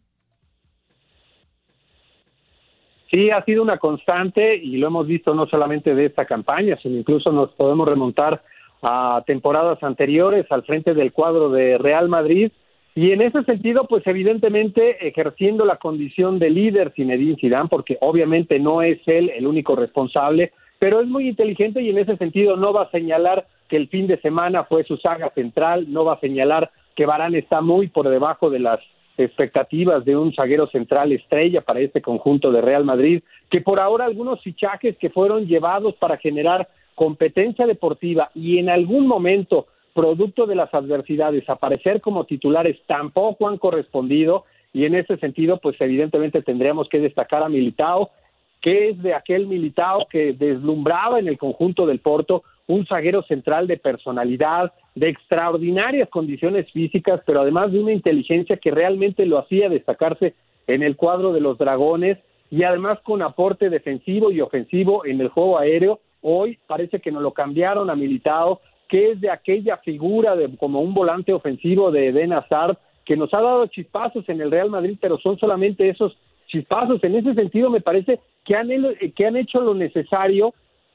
Sí, 3.11 3.31
ha 3.31 3.43
sido 3.45 3.63
una 3.63 3.79
constante 3.79 4.57
y 4.57 4.77
lo 4.77 4.89
hemos 4.89 5.07
visto 5.07 5.35
no 5.35 5.47
solamente 5.47 5.95
de 5.95 6.07
esta 6.07 6.27
campaña, 6.27 6.77
sino 6.83 6.99
incluso 6.99 7.33
nos 7.33 7.51
podemos 7.55 7.89
remontar 7.89 8.43
a 8.83 9.23
temporadas 9.27 9.83
anteriores 9.83 10.47
al 10.51 10.63
frente 10.65 10.93
del 10.95 11.13
cuadro 11.13 11.51
de 11.51 11.79
Real 11.79 12.09
Madrid. 12.09 12.53
Y 12.95 13.13
en 13.13 13.23
ese 13.23 13.45
sentido, 13.45 13.87
pues 13.89 14.07
evidentemente 14.07 15.09
ejerciendo 15.09 15.65
la 15.65 15.77
condición 15.77 16.39
de 16.39 16.51
líder 16.51 16.93
Zinedine 16.95 17.37
Zidane, 17.41 17.69
porque 17.71 17.97
obviamente 18.01 18.59
no 18.59 18.83
es 18.83 19.01
él 19.07 19.31
el 19.35 19.47
único 19.47 19.75
responsable, 19.75 20.53
pero 20.79 21.01
es 21.01 21.09
muy 21.09 21.29
inteligente 21.29 21.83
y 21.83 21.91
en 21.91 21.99
ese 21.99 22.17
sentido 22.17 22.57
no 22.57 22.73
va 22.73 22.83
a 22.83 22.91
señalar 22.91 23.47
que 23.69 23.77
el 23.77 23.89
fin 23.89 24.07
de 24.07 24.21
semana 24.21 24.65
fue 24.65 24.85
su 24.85 24.97
saga 24.97 25.31
central, 25.35 25.93
no 25.93 26.05
va 26.05 26.15
a 26.15 26.21
señalar 26.21 26.71
que 26.95 27.07
Barán 27.07 27.35
está 27.35 27.61
muy 27.61 27.89
por 27.89 28.09
debajo 28.09 28.51
de 28.51 28.61
las 28.61 28.81
expectativas 29.19 30.05
de 30.05 30.17
un 30.17 30.33
zaguero 30.33 30.69
central 30.69 31.13
estrella 31.13 31.61
para 31.61 31.81
este 31.81 32.01
conjunto 32.01 32.53
de 32.53 32.61
Real 32.61 32.85
Madrid, 32.85 33.23
que 33.51 33.61
por 33.61 33.81
ahora 33.81 34.05
algunos 34.05 34.41
fichajes 34.43 34.97
que 34.97 35.11
fueron 35.11 35.47
llevados 35.47 35.95
para 35.97 36.17
generar 36.17 36.69
competencia 36.95 37.67
deportiva 37.67 38.31
y 38.35 38.59
en 38.59 38.71
algún 38.71 39.07
momento, 39.07 39.67
producto 39.93 40.47
de 40.47 40.55
las 40.55 40.73
adversidades, 40.73 41.49
aparecer 41.49 42.01
como 42.01 42.25
titulares 42.25 42.79
tampoco 42.87 43.49
han 43.49 43.59
correspondido 43.59 44.45
y 44.73 44.85
en 44.85 44.95
ese 44.95 45.17
sentido, 45.17 45.59
pues 45.59 45.77
evidentemente 45.81 46.43
tendríamos 46.43 46.89
que 46.89 47.01
destacar 47.01 47.43
a 47.43 47.49
Militao, 47.49 48.11
que 48.61 48.91
es 48.91 49.03
de 49.03 49.15
aquel 49.15 49.47
Militao 49.47 50.07
que 50.11 50.33
deslumbraba 50.33 51.19
en 51.19 51.29
el 51.29 51.39
conjunto 51.39 51.87
del 51.87 52.01
Porto 52.01 52.43
un 52.67 52.87
zaguero 52.87 53.23
central 53.23 53.67
de 53.67 53.79
personalidad, 53.79 54.73
de 54.95 55.09
extraordinarias 55.09 56.09
condiciones 56.09 56.71
físicas, 56.71 57.23
pero 57.27 57.41
además 57.41 57.73
de 57.73 57.81
una 57.81 57.93
inteligencia 57.93 58.57
que 58.57 58.71
realmente 58.71 59.25
lo 59.25 59.39
hacía 59.39 59.69
destacarse 59.69 60.35
en 60.67 60.83
el 60.83 60.97
cuadro 60.97 61.33
de 61.33 61.41
los 61.41 61.57
Dragones 61.57 62.19
y 62.51 62.65
además 62.65 62.99
con 63.03 63.23
aporte 63.23 63.71
defensivo 63.71 64.31
y 64.31 64.41
ofensivo 64.41 65.07
en 65.07 65.21
el 65.21 65.29
juego 65.29 65.59
aéreo. 65.59 66.01
Hoy 66.21 66.59
parece 66.67 67.01
que 67.01 67.11
nos 67.11 67.23
lo 67.23 67.33
cambiaron 67.33 67.91
a 67.91 67.97
Militao, 67.97 68.61
que 68.89 69.13
es 69.13 69.21
de 69.21 69.31
aquella 69.31 69.79
figura 69.79 70.37
de 70.37 70.55
como 70.57 70.81
un 70.81 70.95
volante 70.95 71.33
ofensivo 71.33 71.91
de 71.91 72.09
Eden 72.09 72.33
Hazard, 72.33 72.77
que 73.05 73.17
nos 73.17 73.33
ha 73.33 73.41
dado 73.41 73.67
chispazos 73.67 74.29
en 74.29 74.41
el 74.43 74.51
Real 74.51 74.69
Madrid, 74.69 74.99
pero 75.01 75.19
son 75.19 75.39
solamente 75.39 75.89
esos 75.89 76.19
chispazos. 76.49 77.03
En 77.05 77.15
ese 77.15 77.35
sentido, 77.35 77.71
me 77.71 77.81
parece 77.81 78.21
que 78.45 78.57
han, 78.57 78.69
que 79.15 79.27
han 79.27 79.37
hecho 79.37 79.61
lo 79.61 79.75
necesario 79.75 80.55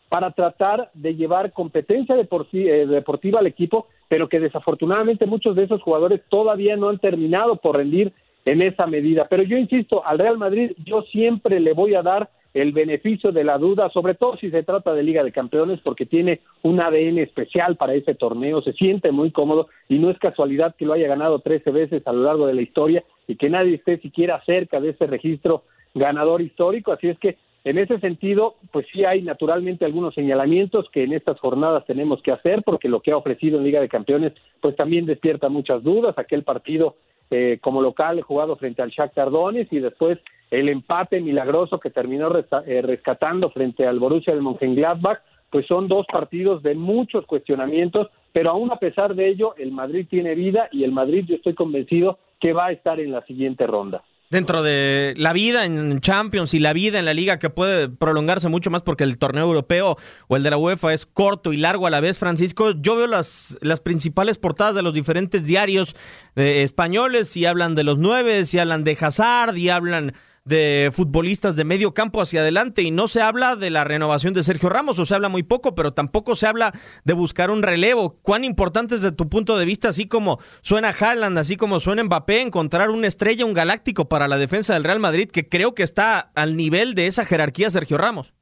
para 0.09 0.29
tratar 0.31 0.91
de 0.93 1.15
llevar 1.15 1.53
competencia 1.53 2.15
eh, 2.15 2.85
deportiva 2.85 3.39
al 3.39 3.47
equipo, 3.47 3.87
pero 4.07 4.29
que 4.29 4.39
desafortunadamente 4.39 5.25
muchos 5.25 5.55
de 5.55 5.63
esos 5.63 5.81
jugadores 5.81 6.21
todavía 6.29 6.75
no 6.75 6.89
han 6.89 6.99
terminado 6.99 7.55
por 7.55 7.77
rendir 7.77 8.13
en 8.45 8.61
esa 8.61 8.85
medida. 8.85 9.27
Pero 9.27 9.41
yo 9.41 9.57
insisto, 9.57 10.05
al 10.05 10.19
Real 10.19 10.37
Madrid 10.37 10.73
yo 10.85 11.01
siempre 11.03 11.59
le 11.59 11.73
voy 11.73 11.95
a 11.95 12.03
dar 12.03 12.29
el 12.53 12.71
beneficio 12.71 13.31
de 13.31 13.43
la 13.43 13.57
duda, 13.57 13.89
sobre 13.89 14.13
todo 14.13 14.37
si 14.37 14.51
se 14.51 14.63
trata 14.63 14.93
de 14.93 15.03
Liga 15.03 15.23
de 15.23 15.31
Campeones, 15.31 15.79
porque 15.83 16.05
tiene 16.05 16.41
un 16.61 16.79
ADN 16.79 17.17
especial 17.19 17.75
para 17.77 17.95
ese 17.95 18.13
torneo, 18.15 18.61
se 18.61 18.73
siente 18.73 19.11
muy 19.11 19.31
cómodo 19.31 19.67
y 19.89 19.97
no 19.99 20.09
es 20.09 20.19
casualidad 20.19 20.75
que 20.75 20.85
lo 20.85 20.93
haya 20.93 21.07
ganado 21.07 21.39
13 21.39 21.71
veces 21.71 22.05
a 22.05 22.13
lo 22.13 22.23
largo 22.23 22.47
de 22.47 22.53
la 22.53 22.61
historia 22.61 23.03
y 23.27 23.35
que 23.35 23.49
nadie 23.49 23.75
esté 23.75 23.97
siquiera 23.97 24.43
cerca 24.45 24.79
de 24.79 24.89
ese 24.89 25.07
registro 25.07 25.63
ganador 25.95 26.41
histórico, 26.41 26.91
así 26.91 27.07
es 27.07 27.19
que 27.19 27.37
en 27.65 27.77
ese 27.77 27.97
sentido, 27.99 28.55
pues 28.71 28.85
sí 28.91 29.05
hay 29.05 29.21
naturalmente 29.21 29.85
algunos 29.85 30.13
señalamientos 30.13 30.89
que 30.91 31.03
en 31.03 31.13
estas 31.13 31.39
jornadas 31.39 31.85
tenemos 31.85 32.21
que 32.21 32.33
hacer, 32.33 32.61
porque 32.63 32.89
lo 32.89 32.99
que 32.99 33.11
ha 33.11 33.17
ofrecido 33.17 33.57
en 33.57 33.63
Liga 33.63 33.79
de 33.79 33.87
Campeones, 33.87 34.33
pues 34.59 34.75
también 34.75 35.05
despierta 35.05 35.47
muchas 35.47 35.81
dudas. 35.81 36.17
Aquel 36.17 36.43
partido 36.43 36.97
eh, 37.31 37.59
como 37.61 37.81
local 37.81 38.21
jugado 38.21 38.57
frente 38.57 38.81
al 38.81 38.89
Shakhtar 38.89 39.31
Donetsk 39.31 39.71
y 39.71 39.79
después 39.79 40.19
el 40.53 40.69
empate 40.69 41.19
milagroso 41.19 41.79
que 41.79 41.89
terminó 41.89 42.31
eh, 42.37 42.81
rescatando 42.83 43.49
frente 43.49 43.87
al 43.87 43.99
Borussia 43.99 44.33
del 44.33 44.43
Mönchengladbach, 44.43 45.19
pues 45.49 45.65
son 45.65 45.87
dos 45.87 46.05
partidos 46.05 46.61
de 46.61 46.75
muchos 46.75 47.25
cuestionamientos, 47.25 48.09
pero 48.31 48.51
aún 48.51 48.71
a 48.71 48.77
pesar 48.77 49.15
de 49.15 49.29
ello, 49.29 49.55
el 49.57 49.71
Madrid 49.71 50.05
tiene 50.07 50.35
vida 50.35 50.69
y 50.71 50.83
el 50.83 50.91
Madrid 50.91 51.25
yo 51.27 51.35
estoy 51.35 51.55
convencido 51.55 52.19
que 52.39 52.53
va 52.53 52.67
a 52.67 52.71
estar 52.71 52.99
en 52.99 53.11
la 53.11 53.25
siguiente 53.25 53.65
ronda. 53.65 54.03
Dentro 54.29 54.61
de 54.61 55.13
la 55.17 55.33
vida 55.33 55.65
en 55.65 55.99
Champions 56.01 56.53
y 56.53 56.59
la 56.59 56.73
vida 56.73 56.99
en 56.99 57.05
la 57.05 57.13
liga 57.13 57.39
que 57.39 57.49
puede 57.49 57.89
prolongarse 57.89 58.49
mucho 58.49 58.69
más 58.69 58.81
porque 58.83 59.03
el 59.03 59.17
torneo 59.17 59.45
europeo 59.45 59.95
o 60.27 60.35
el 60.35 60.43
de 60.43 60.49
la 60.51 60.57
UEFA 60.57 60.93
es 60.93 61.05
corto 61.07 61.51
y 61.53 61.57
largo 61.57 61.87
a 61.87 61.91
la 61.91 61.99
vez, 61.99 62.19
Francisco, 62.19 62.71
yo 62.71 62.95
veo 62.95 63.07
las, 63.07 63.57
las 63.61 63.79
principales 63.79 64.37
portadas 64.37 64.75
de 64.75 64.81
los 64.83 64.93
diferentes 64.93 65.45
diarios 65.45 65.95
eh, 66.35 66.63
españoles 66.63 67.35
y 67.37 67.45
hablan 67.45 67.75
de 67.75 67.83
los 67.83 67.97
nueve, 67.97 68.41
y 68.51 68.57
hablan 68.57 68.83
de 68.83 68.97
Hazard 68.99 69.55
y 69.57 69.69
hablan 69.69 70.13
de 70.45 70.91
futbolistas 70.93 71.55
de 71.55 71.63
medio 71.63 71.93
campo 71.93 72.21
hacia 72.21 72.41
adelante 72.41 72.81
y 72.81 72.91
no 72.91 73.07
se 73.07 73.21
habla 73.21 73.55
de 73.55 73.69
la 73.69 73.83
renovación 73.83 74.33
de 74.33 74.43
Sergio 74.43 74.69
Ramos, 74.69 74.99
o 74.99 75.05
se 75.05 75.15
habla 75.15 75.29
muy 75.29 75.43
poco, 75.43 75.75
pero 75.75 75.93
tampoco 75.93 76.35
se 76.35 76.47
habla 76.47 76.73
de 77.03 77.13
buscar 77.13 77.49
un 77.51 77.63
relevo. 77.63 78.19
¿Cuán 78.21 78.43
importante 78.43 78.95
es 78.95 79.01
desde 79.01 79.15
tu 79.15 79.29
punto 79.29 79.57
de 79.57 79.65
vista, 79.65 79.89
así 79.89 80.07
como 80.07 80.39
suena 80.61 80.89
Haaland, 80.89 81.37
así 81.37 81.55
como 81.55 81.79
suena 81.79 82.03
Mbappé, 82.03 82.41
encontrar 82.41 82.89
una 82.89 83.07
estrella, 83.07 83.45
un 83.45 83.53
galáctico 83.53 84.09
para 84.09 84.27
la 84.27 84.37
defensa 84.37 84.73
del 84.73 84.83
Real 84.83 84.99
Madrid 84.99 85.29
que 85.29 85.47
creo 85.47 85.73
que 85.75 85.83
está 85.83 86.19
al 86.35 86.57
nivel 86.57 86.95
de 86.95 87.07
esa 87.07 87.25
jerarquía 87.25 87.69
Sergio 87.69 87.97
Ramos? 87.97 88.33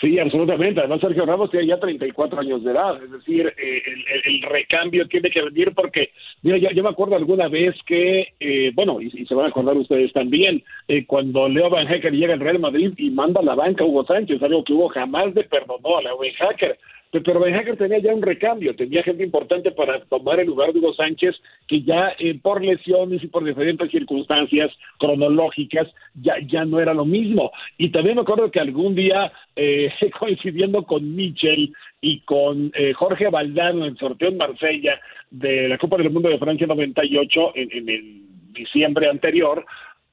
Sí, 0.00 0.18
absolutamente. 0.18 0.80
Además, 0.80 1.00
Sergio 1.00 1.24
Ramos 1.24 1.50
tiene 1.50 1.68
ya 1.68 1.78
34 1.78 2.40
años 2.40 2.62
de 2.62 2.70
edad. 2.70 3.02
Es 3.02 3.10
decir, 3.10 3.46
eh, 3.56 3.82
el, 4.24 4.42
recambio 4.42 5.08
tiene 5.08 5.30
que 5.30 5.42
venir 5.42 5.72
porque, 5.74 6.10
mira, 6.42 6.58
yo, 6.58 6.82
me 6.82 6.90
acuerdo 6.90 7.16
alguna 7.16 7.48
vez 7.48 7.74
que, 7.86 8.34
eh, 8.38 8.72
bueno, 8.74 9.00
y, 9.00 9.10
se 9.24 9.34
van 9.34 9.46
a 9.46 9.48
acordar 9.48 9.76
ustedes 9.76 10.12
también, 10.12 10.62
eh, 10.88 11.06
cuando 11.06 11.48
Leo 11.48 11.70
Van 11.70 11.86
Hacker 11.86 12.12
llega 12.12 12.34
al 12.34 12.40
Real 12.40 12.58
Madrid 12.58 12.92
y 12.98 13.10
manda 13.10 13.40
a 13.40 13.44
la 13.44 13.54
banca 13.54 13.84
a 13.84 13.86
Hugo 13.86 14.04
Sánchez, 14.04 14.42
algo 14.42 14.64
que 14.64 14.74
Hugo 14.74 14.88
jamás 14.88 15.34
le 15.34 15.44
perdonó 15.44 15.96
a 15.96 16.02
Leo 16.02 16.18
Van 16.18 16.32
Hacker. 16.32 16.78
Pero 17.10 17.40
Ben 17.40 17.54
Hacker 17.54 17.76
tenía 17.76 17.98
ya 17.98 18.14
un 18.14 18.22
recambio, 18.22 18.74
tenía 18.74 19.02
gente 19.02 19.24
importante 19.24 19.70
para 19.70 20.00
tomar 20.04 20.40
el 20.40 20.46
lugar 20.46 20.72
de 20.72 20.80
Hugo 20.80 20.94
Sánchez, 20.94 21.34
que 21.66 21.82
ya 21.82 22.14
por 22.42 22.64
lesiones 22.64 23.22
y 23.22 23.28
por 23.28 23.44
diferentes 23.44 23.90
circunstancias 23.90 24.70
cronológicas 24.98 25.88
ya, 26.14 26.34
ya 26.46 26.64
no 26.64 26.80
era 26.80 26.94
lo 26.94 27.04
mismo. 27.04 27.52
Y 27.78 27.90
también 27.90 28.16
me 28.16 28.22
acuerdo 28.22 28.50
que 28.50 28.60
algún 28.60 28.94
día, 28.94 29.32
eh, 29.54 29.90
coincidiendo 30.18 30.82
con 30.84 31.14
Michel 31.14 31.72
y 32.00 32.20
con 32.20 32.72
eh, 32.74 32.92
Jorge 32.92 33.28
Valdano 33.28 33.84
en 33.84 33.92
el 33.92 33.98
sorteo 33.98 34.28
en 34.28 34.36
Marsella 34.36 35.00
de 35.30 35.68
la 35.68 35.78
Copa 35.78 35.96
del 35.96 36.10
Mundo 36.10 36.28
de 36.28 36.38
Francia 36.38 36.66
98, 36.66 37.52
en, 37.54 37.72
en 37.72 37.88
el 37.88 38.22
diciembre 38.52 39.08
anterior, 39.08 39.64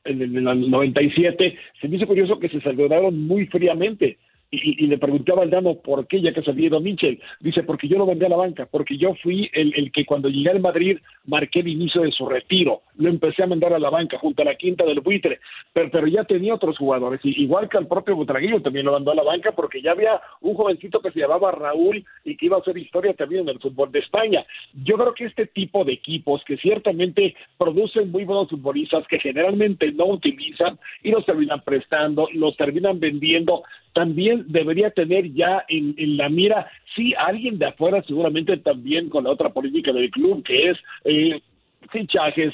en 0.06 0.22
el, 0.22 0.44
97, 0.44 1.58
se 1.80 1.88
me 1.88 1.98
hizo 1.98 2.08
curioso 2.08 2.40
que 2.40 2.50
se 2.50 2.62
saludaron 2.62 3.26
muy 3.26 3.46
fríamente 3.48 4.18
y, 4.53 4.88
le 4.88 4.98
pregunté 4.98 5.31
a 5.31 5.36
Valdano 5.36 5.75
por 5.75 6.07
qué, 6.07 6.22
ya 6.22 6.33
que 6.33 6.41
se 6.41 6.51
había 6.51 6.69
Michel. 6.79 7.19
Dice, 7.39 7.63
porque 7.63 7.88
yo 7.88 7.98
lo 7.98 8.05
vendí 8.05 8.25
a 8.25 8.29
la 8.29 8.36
banca, 8.36 8.67
porque 8.69 8.98
yo 8.98 9.15
fui 9.22 9.50
el, 9.53 9.74
el, 9.75 9.91
que 9.91 10.05
cuando 10.05 10.29
llegué 10.29 10.51
al 10.51 10.60
Madrid 10.60 10.98
marqué 11.25 11.60
el 11.60 11.69
inicio 11.69 12.01
de 12.01 12.12
su 12.12 12.27
retiro. 12.27 12.81
Lo 12.98 13.10
empecé 13.10 13.43
a 13.43 13.48
mandar 13.48 13.74
a 13.74 13.79
la 13.79 13.89
banca 13.89 14.17
junto 14.19 14.41
a 14.41 14.45
la 14.45 14.55
quinta 14.55 14.86
del 14.86 15.00
buitre, 15.00 15.39
pero, 15.74 15.89
pero 15.91 16.07
ya 16.07 16.24
tenía 16.24 16.53
otros 16.53 16.77
jugadores, 16.77 17.19
igual 17.24 17.67
que 17.69 17.77
al 17.77 17.88
propio 17.88 18.15
Butraguillo 18.15 18.62
también 18.62 18.86
lo 18.86 18.91
mandó 18.91 19.12
a 19.12 19.15
la 19.15 19.24
banca 19.24 19.51
porque 19.51 19.81
ya 19.81 19.91
había 19.91 20.22
un 20.41 20.53
jovencito 20.55 21.01
que 21.01 21.12
se 21.12 21.19
llamaba 21.19 21.51
Raúl 21.51 22.05
y 22.24 22.38
que 22.38 22.45
iba 22.45 22.57
a 22.57 22.60
hacer 22.60 22.77
historia 22.77 23.13
también 23.13 23.43
en 23.43 23.50
el 23.50 23.60
fútbol 23.60 23.91
de 23.91 24.00
España. 24.00 24.45
Yo 24.74 24.98
creo 24.98 25.13
que 25.13 25.25
este 25.25 25.48
tipo 25.48 25.83
de 25.83 25.93
equipos 25.93 26.43
que 26.45 26.57
ciertamente 26.57 27.36
producen 27.57 28.12
muy 28.12 28.24
buenos 28.24 28.50
futbolistas 28.50 29.07
que 29.07 29.19
generalmente 29.19 29.91
no 29.91 30.05
utilizan 30.05 30.77
y 31.01 31.12
los 31.12 31.25
terminan 31.25 31.62
prestando, 31.62 32.27
los 32.33 32.55
terminan 32.57 33.00
vendiendo, 33.00 33.63
también 33.94 34.46
debería 34.48 34.90
tener 34.90 35.32
ya 35.34 35.64
en, 35.68 35.96
la 36.18 36.30
mira, 36.30 36.70
sí, 36.96 37.14
alguien 37.18 37.58
de 37.60 37.68
afuera 37.68 38.04
seguramente 38.08 38.58
también 38.58 39.10
con 39.10 39.24
la 39.24 39.32
otra 39.32 39.50
política 39.50 39.94
del 39.94 40.10
club, 40.10 40.44
que 40.44 40.72
es 40.72 40.78
eh, 41.06 41.42
fichajes 41.92 42.54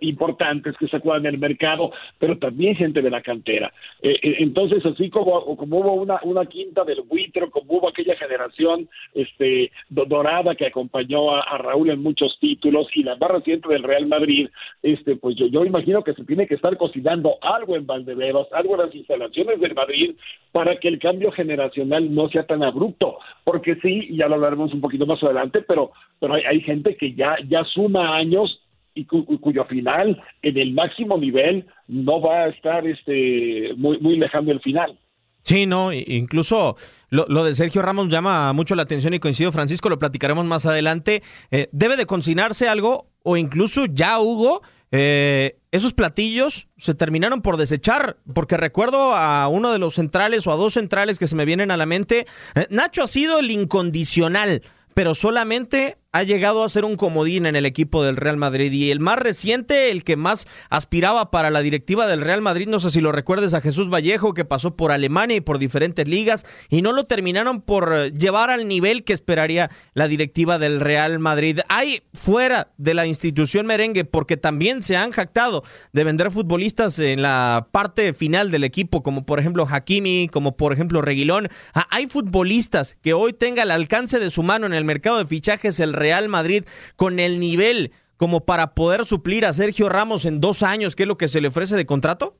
importantes 0.00 0.76
que 0.76 0.88
se 0.88 0.96
acuerdan 0.96 1.26
en 1.26 1.34
el 1.34 1.40
mercado, 1.40 1.92
pero 2.18 2.38
también 2.38 2.76
gente 2.76 3.02
de 3.02 3.10
la 3.10 3.22
cantera. 3.22 3.72
Eh, 4.02 4.18
eh, 4.22 4.36
entonces, 4.38 4.84
así 4.84 5.10
como, 5.10 5.38
hubo 5.38 5.92
una, 5.94 6.46
quinta 6.46 6.84
del 6.84 7.02
buitro, 7.02 7.50
como 7.50 7.78
hubo 7.78 7.88
aquella 7.88 8.16
generación 8.16 8.88
este, 9.14 9.70
dorada 9.88 10.54
que 10.54 10.66
acompañó 10.66 11.34
a, 11.34 11.58
Raúl 11.58 11.90
en 11.90 12.02
muchos 12.02 12.38
títulos 12.40 12.88
y 12.94 13.02
la 13.02 13.16
más 13.16 13.30
reciente 13.30 13.68
del 13.68 13.82
Real 13.82 14.06
Madrid, 14.06 14.48
este, 14.82 15.16
pues 15.16 15.36
yo, 15.36 15.64
imagino 15.64 16.02
que 16.02 16.14
se 16.14 16.24
tiene 16.24 16.46
que 16.46 16.56
estar 16.56 16.76
cocinando 16.76 17.36
algo 17.40 17.76
en 17.76 17.86
Valdeveros, 17.86 18.48
algo 18.52 18.74
en 18.74 18.86
las 18.86 18.94
instalaciones 18.94 19.60
del 19.60 19.74
Madrid, 19.74 20.14
para 20.50 20.76
que 20.76 20.88
el 20.88 20.98
cambio 20.98 21.30
generacional 21.30 22.12
no 22.14 22.28
sea 22.28 22.46
tan 22.46 22.62
abrupto, 22.62 23.18
porque 23.44 23.76
sí, 23.76 24.08
ya 24.16 24.28
lo 24.28 24.34
hablaremos 24.34 24.72
un 24.72 24.80
poquito 24.80 25.06
más 25.06 25.22
adelante, 25.22 25.62
pero, 25.62 25.92
pero 26.18 26.34
hay, 26.34 26.42
hay 26.42 26.60
gente 26.60 26.96
que 26.96 27.14
ya, 27.14 27.36
ya 27.48 27.64
suma 27.64 28.16
años 28.16 28.61
y 28.94 29.04
cuyo 29.04 29.64
final 29.64 30.22
en 30.42 30.58
el 30.58 30.72
máximo 30.72 31.16
nivel 31.18 31.66
no 31.88 32.20
va 32.20 32.44
a 32.44 32.48
estar 32.48 32.86
este 32.86 33.72
muy 33.76 33.98
muy 33.98 34.16
lejano 34.18 34.48
del 34.48 34.60
final. 34.60 34.98
Sí, 35.44 35.66
no, 35.66 35.92
incluso 35.92 36.76
lo, 37.10 37.44
de 37.44 37.54
Sergio 37.54 37.82
Ramos 37.82 38.08
llama 38.08 38.52
mucho 38.52 38.76
la 38.76 38.82
atención 38.82 39.12
y 39.12 39.18
coincido, 39.18 39.50
Francisco, 39.50 39.88
lo 39.88 39.98
platicaremos 39.98 40.44
más 40.44 40.66
adelante. 40.66 41.22
Eh, 41.50 41.68
¿Debe 41.72 41.96
de 41.96 42.06
cocinarse 42.06 42.68
algo 42.68 43.08
o 43.24 43.36
incluso 43.36 43.86
ya 43.86 44.20
Hugo? 44.20 44.62
Eh, 44.92 45.58
esos 45.72 45.94
platillos 45.94 46.68
se 46.76 46.94
terminaron 46.94 47.42
por 47.42 47.56
desechar, 47.56 48.18
porque 48.34 48.56
recuerdo 48.56 49.16
a 49.16 49.48
uno 49.48 49.72
de 49.72 49.78
los 49.78 49.94
centrales 49.94 50.46
o 50.46 50.52
a 50.52 50.56
dos 50.56 50.74
centrales 50.74 51.18
que 51.18 51.26
se 51.26 51.34
me 51.34 51.44
vienen 51.44 51.70
a 51.70 51.76
la 51.76 51.86
mente. 51.86 52.26
Eh, 52.54 52.66
Nacho 52.70 53.02
ha 53.02 53.08
sido 53.08 53.40
el 53.40 53.50
incondicional, 53.50 54.62
pero 54.94 55.14
solamente 55.14 55.96
ha 56.12 56.22
llegado 56.24 56.62
a 56.62 56.68
ser 56.68 56.84
un 56.84 56.96
comodín 56.96 57.46
en 57.46 57.56
el 57.56 57.64
equipo 57.64 58.04
del 58.04 58.16
Real 58.16 58.36
Madrid 58.36 58.70
y 58.70 58.90
el 58.90 59.00
más 59.00 59.18
reciente, 59.18 59.90
el 59.90 60.04
que 60.04 60.16
más 60.16 60.46
aspiraba 60.68 61.30
para 61.30 61.50
la 61.50 61.62
directiva 61.62 62.06
del 62.06 62.20
Real 62.20 62.42
Madrid, 62.42 62.68
no 62.68 62.80
sé 62.80 62.90
si 62.90 63.00
lo 63.00 63.12
recuerdes 63.12 63.54
a 63.54 63.62
Jesús 63.62 63.88
Vallejo 63.88 64.34
que 64.34 64.44
pasó 64.44 64.76
por 64.76 64.92
Alemania 64.92 65.36
y 65.36 65.40
por 65.40 65.58
diferentes 65.58 66.06
ligas 66.06 66.44
y 66.68 66.82
no 66.82 66.92
lo 66.92 67.04
terminaron 67.04 67.62
por 67.62 68.12
llevar 68.12 68.50
al 68.50 68.68
nivel 68.68 69.04
que 69.04 69.14
esperaría 69.14 69.70
la 69.94 70.06
directiva 70.06 70.58
del 70.58 70.80
Real 70.80 71.18
Madrid. 71.18 71.60
Hay 71.68 72.02
fuera 72.12 72.72
de 72.76 72.92
la 72.92 73.06
institución 73.06 73.64
merengue 73.64 74.04
porque 74.04 74.36
también 74.36 74.82
se 74.82 74.98
han 74.98 75.12
jactado 75.12 75.64
de 75.94 76.04
vender 76.04 76.30
futbolistas 76.30 76.98
en 76.98 77.22
la 77.22 77.68
parte 77.72 78.12
final 78.12 78.50
del 78.50 78.64
equipo 78.64 79.02
como 79.02 79.24
por 79.24 79.40
ejemplo 79.40 79.66
Hakimi, 79.66 80.28
como 80.30 80.58
por 80.58 80.74
ejemplo 80.74 81.00
Reguilón. 81.00 81.48
Ah, 81.72 81.86
hay 81.88 82.06
futbolistas 82.06 82.98
que 83.00 83.14
hoy 83.14 83.32
tenga 83.32 83.62
el 83.62 83.70
alcance 83.70 84.18
de 84.18 84.30
su 84.30 84.42
mano 84.42 84.66
en 84.66 84.74
el 84.74 84.84
mercado 84.84 85.16
de 85.16 85.24
fichajes 85.24 85.80
el 85.80 86.01
Real 86.02 86.28
Madrid 86.28 86.64
con 86.96 87.18
el 87.18 87.40
nivel 87.40 87.92
como 88.16 88.44
para 88.44 88.74
poder 88.74 89.04
suplir 89.04 89.46
a 89.46 89.52
Sergio 89.52 89.88
Ramos 89.88 90.26
en 90.26 90.40
dos 90.40 90.62
años, 90.62 90.94
que 90.94 91.02
es 91.04 91.08
lo 91.08 91.16
que 91.16 91.26
se 91.26 91.40
le 91.40 91.48
ofrece 91.48 91.76
de 91.76 91.86
contrato? 91.86 92.34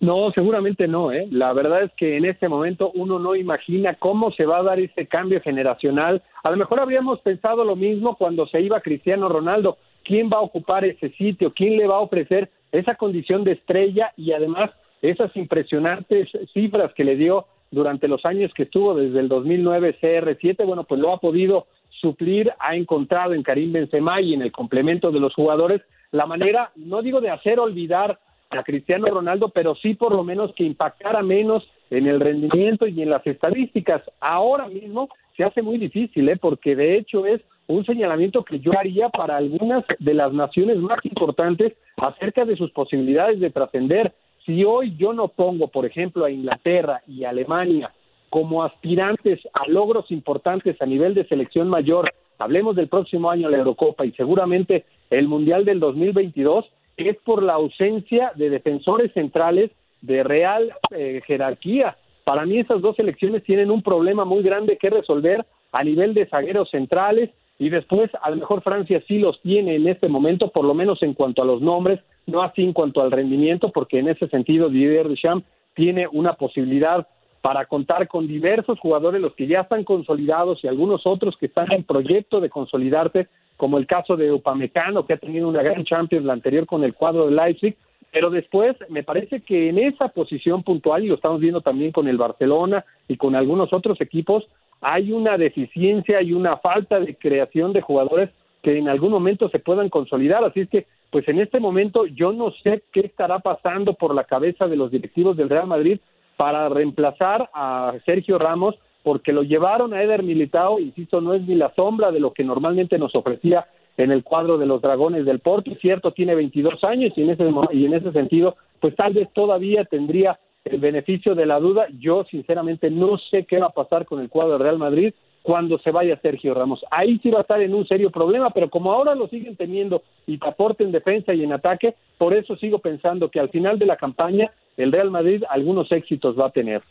No, 0.00 0.30
seguramente 0.32 0.86
no. 0.86 1.10
¿eh? 1.10 1.26
La 1.30 1.52
verdad 1.52 1.82
es 1.82 1.90
que 1.96 2.16
en 2.16 2.24
este 2.24 2.48
momento 2.48 2.92
uno 2.94 3.18
no 3.18 3.34
imagina 3.34 3.94
cómo 3.94 4.30
se 4.32 4.46
va 4.46 4.58
a 4.58 4.62
dar 4.62 4.78
ese 4.78 5.06
cambio 5.06 5.40
generacional. 5.40 6.22
A 6.44 6.50
lo 6.50 6.56
mejor 6.56 6.80
habríamos 6.80 7.20
pensado 7.20 7.64
lo 7.64 7.74
mismo 7.74 8.16
cuando 8.16 8.46
se 8.46 8.60
iba 8.60 8.80
Cristiano 8.80 9.28
Ronaldo. 9.28 9.78
¿Quién 10.04 10.30
va 10.32 10.36
a 10.38 10.42
ocupar 10.42 10.84
ese 10.84 11.10
sitio? 11.10 11.52
¿Quién 11.52 11.76
le 11.76 11.86
va 11.86 11.96
a 11.96 12.00
ofrecer 12.00 12.50
esa 12.70 12.94
condición 12.94 13.44
de 13.44 13.52
estrella 13.52 14.12
y 14.16 14.32
además 14.32 14.70
esas 15.02 15.34
impresionantes 15.36 16.28
cifras 16.52 16.92
que 16.94 17.04
le 17.04 17.16
dio 17.16 17.46
durante 17.70 18.06
los 18.06 18.24
años 18.24 18.52
que 18.54 18.64
estuvo 18.64 18.94
desde 18.94 19.18
el 19.18 19.28
2009 19.28 19.96
CR7? 20.00 20.64
Bueno, 20.64 20.84
pues 20.84 21.00
lo 21.00 21.12
ha 21.12 21.18
podido 21.18 21.66
suplir 22.00 22.52
ha 22.58 22.74
encontrado 22.76 23.34
en 23.34 23.42
Karim 23.42 23.72
Benzema 23.72 24.20
y 24.20 24.34
en 24.34 24.42
el 24.42 24.52
complemento 24.52 25.10
de 25.10 25.20
los 25.20 25.34
jugadores 25.34 25.82
la 26.10 26.26
manera, 26.26 26.70
no 26.76 27.02
digo 27.02 27.20
de 27.20 27.30
hacer 27.30 27.60
olvidar 27.60 28.18
a 28.50 28.62
Cristiano 28.62 29.06
Ronaldo, 29.06 29.50
pero 29.50 29.74
sí 29.74 29.94
por 29.94 30.14
lo 30.14 30.24
menos 30.24 30.54
que 30.54 30.64
impactara 30.64 31.22
menos 31.22 31.68
en 31.90 32.06
el 32.06 32.20
rendimiento 32.20 32.86
y 32.86 33.02
en 33.02 33.10
las 33.10 33.26
estadísticas. 33.26 34.02
Ahora 34.20 34.68
mismo 34.68 35.08
se 35.36 35.44
hace 35.44 35.60
muy 35.60 35.78
difícil, 35.78 36.28
¿eh? 36.28 36.36
porque 36.36 36.74
de 36.74 36.96
hecho 36.96 37.26
es 37.26 37.42
un 37.66 37.84
señalamiento 37.84 38.42
que 38.44 38.60
yo 38.60 38.72
haría 38.78 39.10
para 39.10 39.36
algunas 39.36 39.84
de 39.98 40.14
las 40.14 40.32
naciones 40.32 40.78
más 40.78 40.98
importantes 41.04 41.74
acerca 41.96 42.46
de 42.46 42.56
sus 42.56 42.70
posibilidades 42.70 43.38
de 43.40 43.50
trascender. 43.50 44.14
Si 44.46 44.64
hoy 44.64 44.96
yo 44.96 45.12
no 45.12 45.28
pongo, 45.28 45.68
por 45.68 45.84
ejemplo, 45.84 46.24
a 46.24 46.30
Inglaterra 46.30 47.02
y 47.06 47.24
Alemania 47.24 47.92
como 48.30 48.64
aspirantes 48.64 49.40
a 49.52 49.68
logros 49.68 50.10
importantes 50.10 50.80
a 50.80 50.86
nivel 50.86 51.14
de 51.14 51.26
selección 51.26 51.68
mayor, 51.68 52.12
hablemos 52.38 52.76
del 52.76 52.88
próximo 52.88 53.30
año 53.30 53.48
la 53.48 53.58
Eurocopa 53.58 54.04
y 54.04 54.12
seguramente 54.12 54.84
el 55.10 55.28
Mundial 55.28 55.64
del 55.64 55.80
2022, 55.80 56.66
es 56.96 57.16
por 57.24 57.42
la 57.42 57.54
ausencia 57.54 58.32
de 58.34 58.50
defensores 58.50 59.12
centrales 59.12 59.70
de 60.02 60.22
real 60.22 60.72
eh, 60.94 61.20
jerarquía. 61.26 61.96
Para 62.24 62.44
mí 62.44 62.58
esas 62.58 62.82
dos 62.82 62.96
selecciones 62.96 63.44
tienen 63.44 63.70
un 63.70 63.82
problema 63.82 64.24
muy 64.24 64.42
grande 64.42 64.76
que 64.76 64.90
resolver 64.90 65.46
a 65.72 65.84
nivel 65.84 66.14
de 66.14 66.26
zagueros 66.26 66.70
centrales 66.70 67.30
y 67.58 67.70
después 67.70 68.10
a 68.22 68.30
lo 68.30 68.36
mejor 68.36 68.62
Francia 68.62 69.02
sí 69.08 69.18
los 69.18 69.40
tiene 69.42 69.76
en 69.76 69.88
este 69.88 70.08
momento, 70.08 70.50
por 70.50 70.64
lo 70.64 70.74
menos 70.74 71.02
en 71.02 71.14
cuanto 71.14 71.42
a 71.42 71.46
los 71.46 71.60
nombres, 71.60 72.00
no 72.26 72.42
así 72.42 72.62
en 72.62 72.72
cuanto 72.72 73.00
al 73.02 73.10
rendimiento, 73.10 73.70
porque 73.70 73.98
en 73.98 74.08
ese 74.08 74.28
sentido 74.28 74.68
Didier 74.68 75.08
Deschamps 75.08 75.46
tiene 75.74 76.06
una 76.10 76.34
posibilidad 76.34 77.06
para 77.40 77.66
contar 77.66 78.08
con 78.08 78.26
diversos 78.26 78.78
jugadores, 78.80 79.20
los 79.20 79.34
que 79.34 79.46
ya 79.46 79.60
están 79.60 79.84
consolidados 79.84 80.62
y 80.62 80.68
algunos 80.68 81.02
otros 81.06 81.36
que 81.36 81.46
están 81.46 81.70
en 81.72 81.84
proyecto 81.84 82.40
de 82.40 82.50
consolidarse, 82.50 83.28
como 83.56 83.78
el 83.78 83.86
caso 83.86 84.16
de 84.16 84.32
Upamecano, 84.32 85.06
que 85.06 85.14
ha 85.14 85.18
tenido 85.18 85.48
una 85.48 85.62
gran 85.62 85.84
Champions 85.84 86.24
la 86.24 86.32
anterior 86.32 86.66
con 86.66 86.84
el 86.84 86.94
cuadro 86.94 87.26
de 87.26 87.32
Leipzig, 87.32 87.76
pero 88.10 88.30
después 88.30 88.76
me 88.88 89.02
parece 89.02 89.40
que 89.40 89.68
en 89.68 89.78
esa 89.78 90.08
posición 90.08 90.62
puntual, 90.62 91.04
y 91.04 91.08
lo 91.08 91.16
estamos 91.16 91.40
viendo 91.40 91.60
también 91.60 91.92
con 91.92 92.08
el 92.08 92.16
Barcelona 92.16 92.84
y 93.06 93.16
con 93.16 93.34
algunos 93.34 93.72
otros 93.72 94.00
equipos, 94.00 94.48
hay 94.80 95.12
una 95.12 95.36
deficiencia 95.36 96.22
y 96.22 96.32
una 96.32 96.56
falta 96.56 97.00
de 97.00 97.16
creación 97.16 97.72
de 97.72 97.82
jugadores 97.82 98.30
que 98.62 98.78
en 98.78 98.88
algún 98.88 99.10
momento 99.10 99.48
se 99.50 99.58
puedan 99.58 99.88
consolidar. 99.88 100.44
Así 100.44 100.60
es 100.60 100.68
que, 100.68 100.86
pues 101.10 101.28
en 101.28 101.40
este 101.40 101.60
momento 101.60 102.06
yo 102.06 102.32
no 102.32 102.52
sé 102.62 102.82
qué 102.92 103.00
estará 103.00 103.38
pasando 103.40 103.94
por 103.94 104.14
la 104.14 104.24
cabeza 104.24 104.66
de 104.66 104.76
los 104.76 104.90
directivos 104.90 105.36
del 105.36 105.48
Real 105.48 105.66
Madrid 105.66 106.00
para 106.38 106.68
reemplazar 106.68 107.50
a 107.52 107.94
Sergio 108.06 108.38
Ramos, 108.38 108.76
porque 109.02 109.32
lo 109.32 109.42
llevaron 109.42 109.92
a 109.92 110.02
Eder 110.02 110.22
Militao, 110.22 110.78
insisto, 110.78 111.20
no 111.20 111.34
es 111.34 111.42
ni 111.42 111.56
la 111.56 111.72
sombra 111.74 112.12
de 112.12 112.20
lo 112.20 112.32
que 112.32 112.44
normalmente 112.44 112.96
nos 112.96 113.12
ofrecía 113.16 113.66
en 113.96 114.12
el 114.12 114.22
cuadro 114.22 114.56
de 114.56 114.66
los 114.66 114.80
Dragones 114.80 115.24
del 115.24 115.40
Porto, 115.40 115.72
cierto, 115.80 116.12
tiene 116.12 116.36
22 116.36 116.84
años 116.84 117.12
y 117.16 117.22
en 117.22 117.30
ese, 117.30 117.50
y 117.72 117.86
en 117.86 117.94
ese 117.94 118.12
sentido, 118.12 118.54
pues 118.78 118.94
tal 118.94 119.14
vez 119.14 119.28
todavía 119.32 119.84
tendría 119.84 120.38
el 120.64 120.78
beneficio 120.78 121.34
de 121.34 121.46
la 121.46 121.58
duda. 121.58 121.88
Yo 121.98 122.24
sinceramente 122.30 122.88
no 122.88 123.18
sé 123.18 123.44
qué 123.44 123.58
va 123.58 123.66
a 123.66 123.70
pasar 123.70 124.06
con 124.06 124.20
el 124.20 124.28
cuadro 124.28 124.58
de 124.58 124.64
Real 124.64 124.78
Madrid 124.78 125.12
cuando 125.42 125.78
se 125.78 125.90
vaya 125.90 126.20
Sergio 126.22 126.54
Ramos. 126.54 126.84
Ahí 126.92 127.18
sí 127.20 127.30
va 127.30 127.38
a 127.38 127.42
estar 127.42 127.60
en 127.60 127.74
un 127.74 127.88
serio 127.88 128.10
problema, 128.10 128.50
pero 128.50 128.70
como 128.70 128.92
ahora 128.92 129.16
lo 129.16 129.26
siguen 129.26 129.56
teniendo 129.56 130.02
y 130.26 130.38
aporte 130.42 130.84
en 130.84 130.92
defensa 130.92 131.34
y 131.34 131.42
en 131.42 131.52
ataque, 131.52 131.96
por 132.18 132.34
eso 132.34 132.54
sigo 132.56 132.78
pensando 132.78 133.28
que 133.28 133.40
al 133.40 133.48
final 133.48 133.78
de 133.80 133.86
la 133.86 133.96
campaña 133.96 134.52
el 134.78 134.92
Real 134.92 135.10
Madrid 135.10 135.42
algunos 135.50 135.92
éxitos 135.92 136.38
va 136.38 136.46
a 136.46 136.50
tener. 136.50 136.82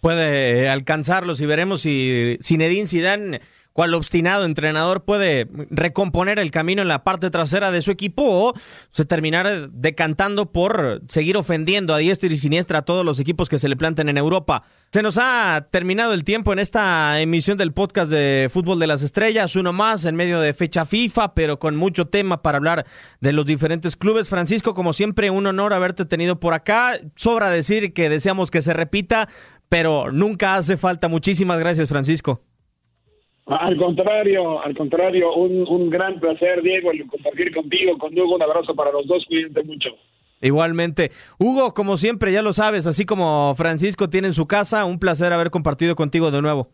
Puede 0.00 0.68
alcanzarlos 0.68 1.40
y 1.40 1.46
veremos 1.46 1.80
si 1.80 2.36
Zinedine 2.42 2.86
Zidane 2.86 3.40
cual 3.76 3.92
obstinado 3.92 4.46
entrenador 4.46 5.04
puede 5.04 5.46
recomponer 5.68 6.38
el 6.38 6.50
camino 6.50 6.80
en 6.80 6.88
la 6.88 7.04
parte 7.04 7.28
trasera 7.28 7.70
de 7.70 7.82
su 7.82 7.90
equipo 7.90 8.22
o 8.24 8.54
se 8.90 9.04
terminará 9.04 9.68
decantando 9.68 10.50
por 10.50 11.02
seguir 11.08 11.36
ofendiendo 11.36 11.92
a 11.92 11.98
diestra 11.98 12.32
y 12.32 12.38
siniestra 12.38 12.78
a 12.78 12.82
todos 12.86 13.04
los 13.04 13.20
equipos 13.20 13.50
que 13.50 13.58
se 13.58 13.68
le 13.68 13.76
planten 13.76 14.08
en 14.08 14.16
Europa. 14.16 14.62
Se 14.92 15.02
nos 15.02 15.18
ha 15.20 15.68
terminado 15.70 16.14
el 16.14 16.24
tiempo 16.24 16.54
en 16.54 16.58
esta 16.58 17.20
emisión 17.20 17.58
del 17.58 17.74
podcast 17.74 18.10
de 18.10 18.48
Fútbol 18.50 18.78
de 18.78 18.86
las 18.86 19.02
Estrellas, 19.02 19.56
uno 19.56 19.74
más 19.74 20.06
en 20.06 20.16
medio 20.16 20.40
de 20.40 20.54
fecha 20.54 20.86
FIFA, 20.86 21.34
pero 21.34 21.58
con 21.58 21.76
mucho 21.76 22.06
tema 22.06 22.40
para 22.40 22.56
hablar 22.56 22.86
de 23.20 23.32
los 23.34 23.44
diferentes 23.44 23.94
clubes. 23.94 24.30
Francisco, 24.30 24.72
como 24.72 24.94
siempre, 24.94 25.28
un 25.28 25.46
honor 25.46 25.74
haberte 25.74 26.06
tenido 26.06 26.40
por 26.40 26.54
acá. 26.54 26.94
Sobra 27.14 27.50
decir 27.50 27.92
que 27.92 28.08
deseamos 28.08 28.50
que 28.50 28.62
se 28.62 28.72
repita, 28.72 29.28
pero 29.68 30.10
nunca 30.12 30.56
hace 30.56 30.78
falta. 30.78 31.08
Muchísimas 31.08 31.58
gracias, 31.58 31.90
Francisco. 31.90 32.45
Al 33.46 33.76
contrario, 33.76 34.60
al 34.60 34.76
contrario, 34.76 35.32
un, 35.34 35.64
un 35.68 35.88
gran 35.88 36.18
placer, 36.18 36.62
Diego, 36.62 36.90
el 36.90 37.06
compartir 37.06 37.54
contigo, 37.54 37.96
con 37.96 38.18
Hugo. 38.18 38.34
Un 38.34 38.42
abrazo 38.42 38.74
para 38.74 38.90
los 38.90 39.06
dos, 39.06 39.24
cuídense 39.26 39.62
mucho. 39.62 39.90
Igualmente. 40.40 41.10
Hugo, 41.38 41.72
como 41.72 41.96
siempre, 41.96 42.32
ya 42.32 42.42
lo 42.42 42.52
sabes, 42.52 42.86
así 42.86 43.06
como 43.06 43.54
Francisco 43.56 44.10
tiene 44.10 44.28
en 44.28 44.34
su 44.34 44.46
casa, 44.46 44.84
un 44.84 44.98
placer 44.98 45.32
haber 45.32 45.50
compartido 45.50 45.94
contigo 45.94 46.30
de 46.30 46.42
nuevo. 46.42 46.68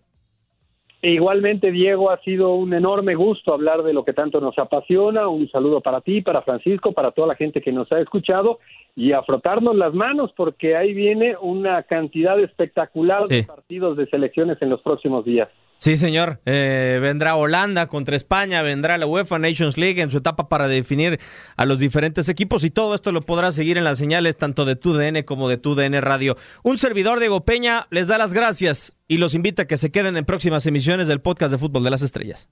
Igualmente, 1.04 1.72
Diego, 1.72 2.10
ha 2.10 2.20
sido 2.20 2.54
un 2.54 2.72
enorme 2.74 3.16
gusto 3.16 3.52
hablar 3.52 3.82
de 3.82 3.92
lo 3.92 4.04
que 4.04 4.12
tanto 4.12 4.40
nos 4.40 4.56
apasiona. 4.56 5.26
Un 5.26 5.50
saludo 5.50 5.80
para 5.80 6.00
ti, 6.00 6.22
para 6.22 6.42
Francisco, 6.42 6.92
para 6.92 7.10
toda 7.10 7.26
la 7.26 7.34
gente 7.34 7.60
que 7.60 7.72
nos 7.72 7.90
ha 7.90 8.00
escuchado 8.00 8.60
y 8.94 9.10
a 9.10 9.22
frotarnos 9.24 9.74
las 9.74 9.94
manos 9.94 10.32
porque 10.36 10.76
ahí 10.76 10.94
viene 10.94 11.34
una 11.40 11.82
cantidad 11.82 12.38
espectacular 12.38 13.26
de 13.26 13.42
partidos 13.42 13.96
de 13.96 14.06
selecciones 14.06 14.58
en 14.62 14.70
los 14.70 14.80
próximos 14.80 15.24
días. 15.24 15.48
Sí, 15.82 15.96
señor. 15.96 16.40
Eh, 16.46 17.00
vendrá 17.02 17.34
Holanda 17.34 17.88
contra 17.88 18.14
España, 18.14 18.62
vendrá 18.62 18.98
la 18.98 19.06
UEFA 19.06 19.40
Nations 19.40 19.76
League 19.76 20.00
en 20.00 20.12
su 20.12 20.18
etapa 20.18 20.48
para 20.48 20.68
definir 20.68 21.18
a 21.56 21.66
los 21.66 21.80
diferentes 21.80 22.28
equipos 22.28 22.62
y 22.62 22.70
todo 22.70 22.94
esto 22.94 23.10
lo 23.10 23.22
podrá 23.22 23.50
seguir 23.50 23.78
en 23.78 23.82
las 23.82 23.98
señales 23.98 24.36
tanto 24.36 24.64
de 24.64 24.76
TUDN 24.76 25.24
como 25.24 25.48
de 25.48 25.56
TUDN 25.56 26.00
Radio. 26.00 26.36
Un 26.62 26.78
servidor, 26.78 27.18
Diego 27.18 27.44
Peña, 27.44 27.88
les 27.90 28.06
da 28.06 28.16
las 28.16 28.32
gracias 28.32 28.92
y 29.08 29.16
los 29.16 29.34
invita 29.34 29.62
a 29.62 29.66
que 29.66 29.76
se 29.76 29.90
queden 29.90 30.16
en 30.16 30.24
próximas 30.24 30.64
emisiones 30.66 31.08
del 31.08 31.20
podcast 31.20 31.50
de 31.50 31.58
Fútbol 31.58 31.82
de 31.82 31.90
las 31.90 32.02
Estrellas. 32.02 32.48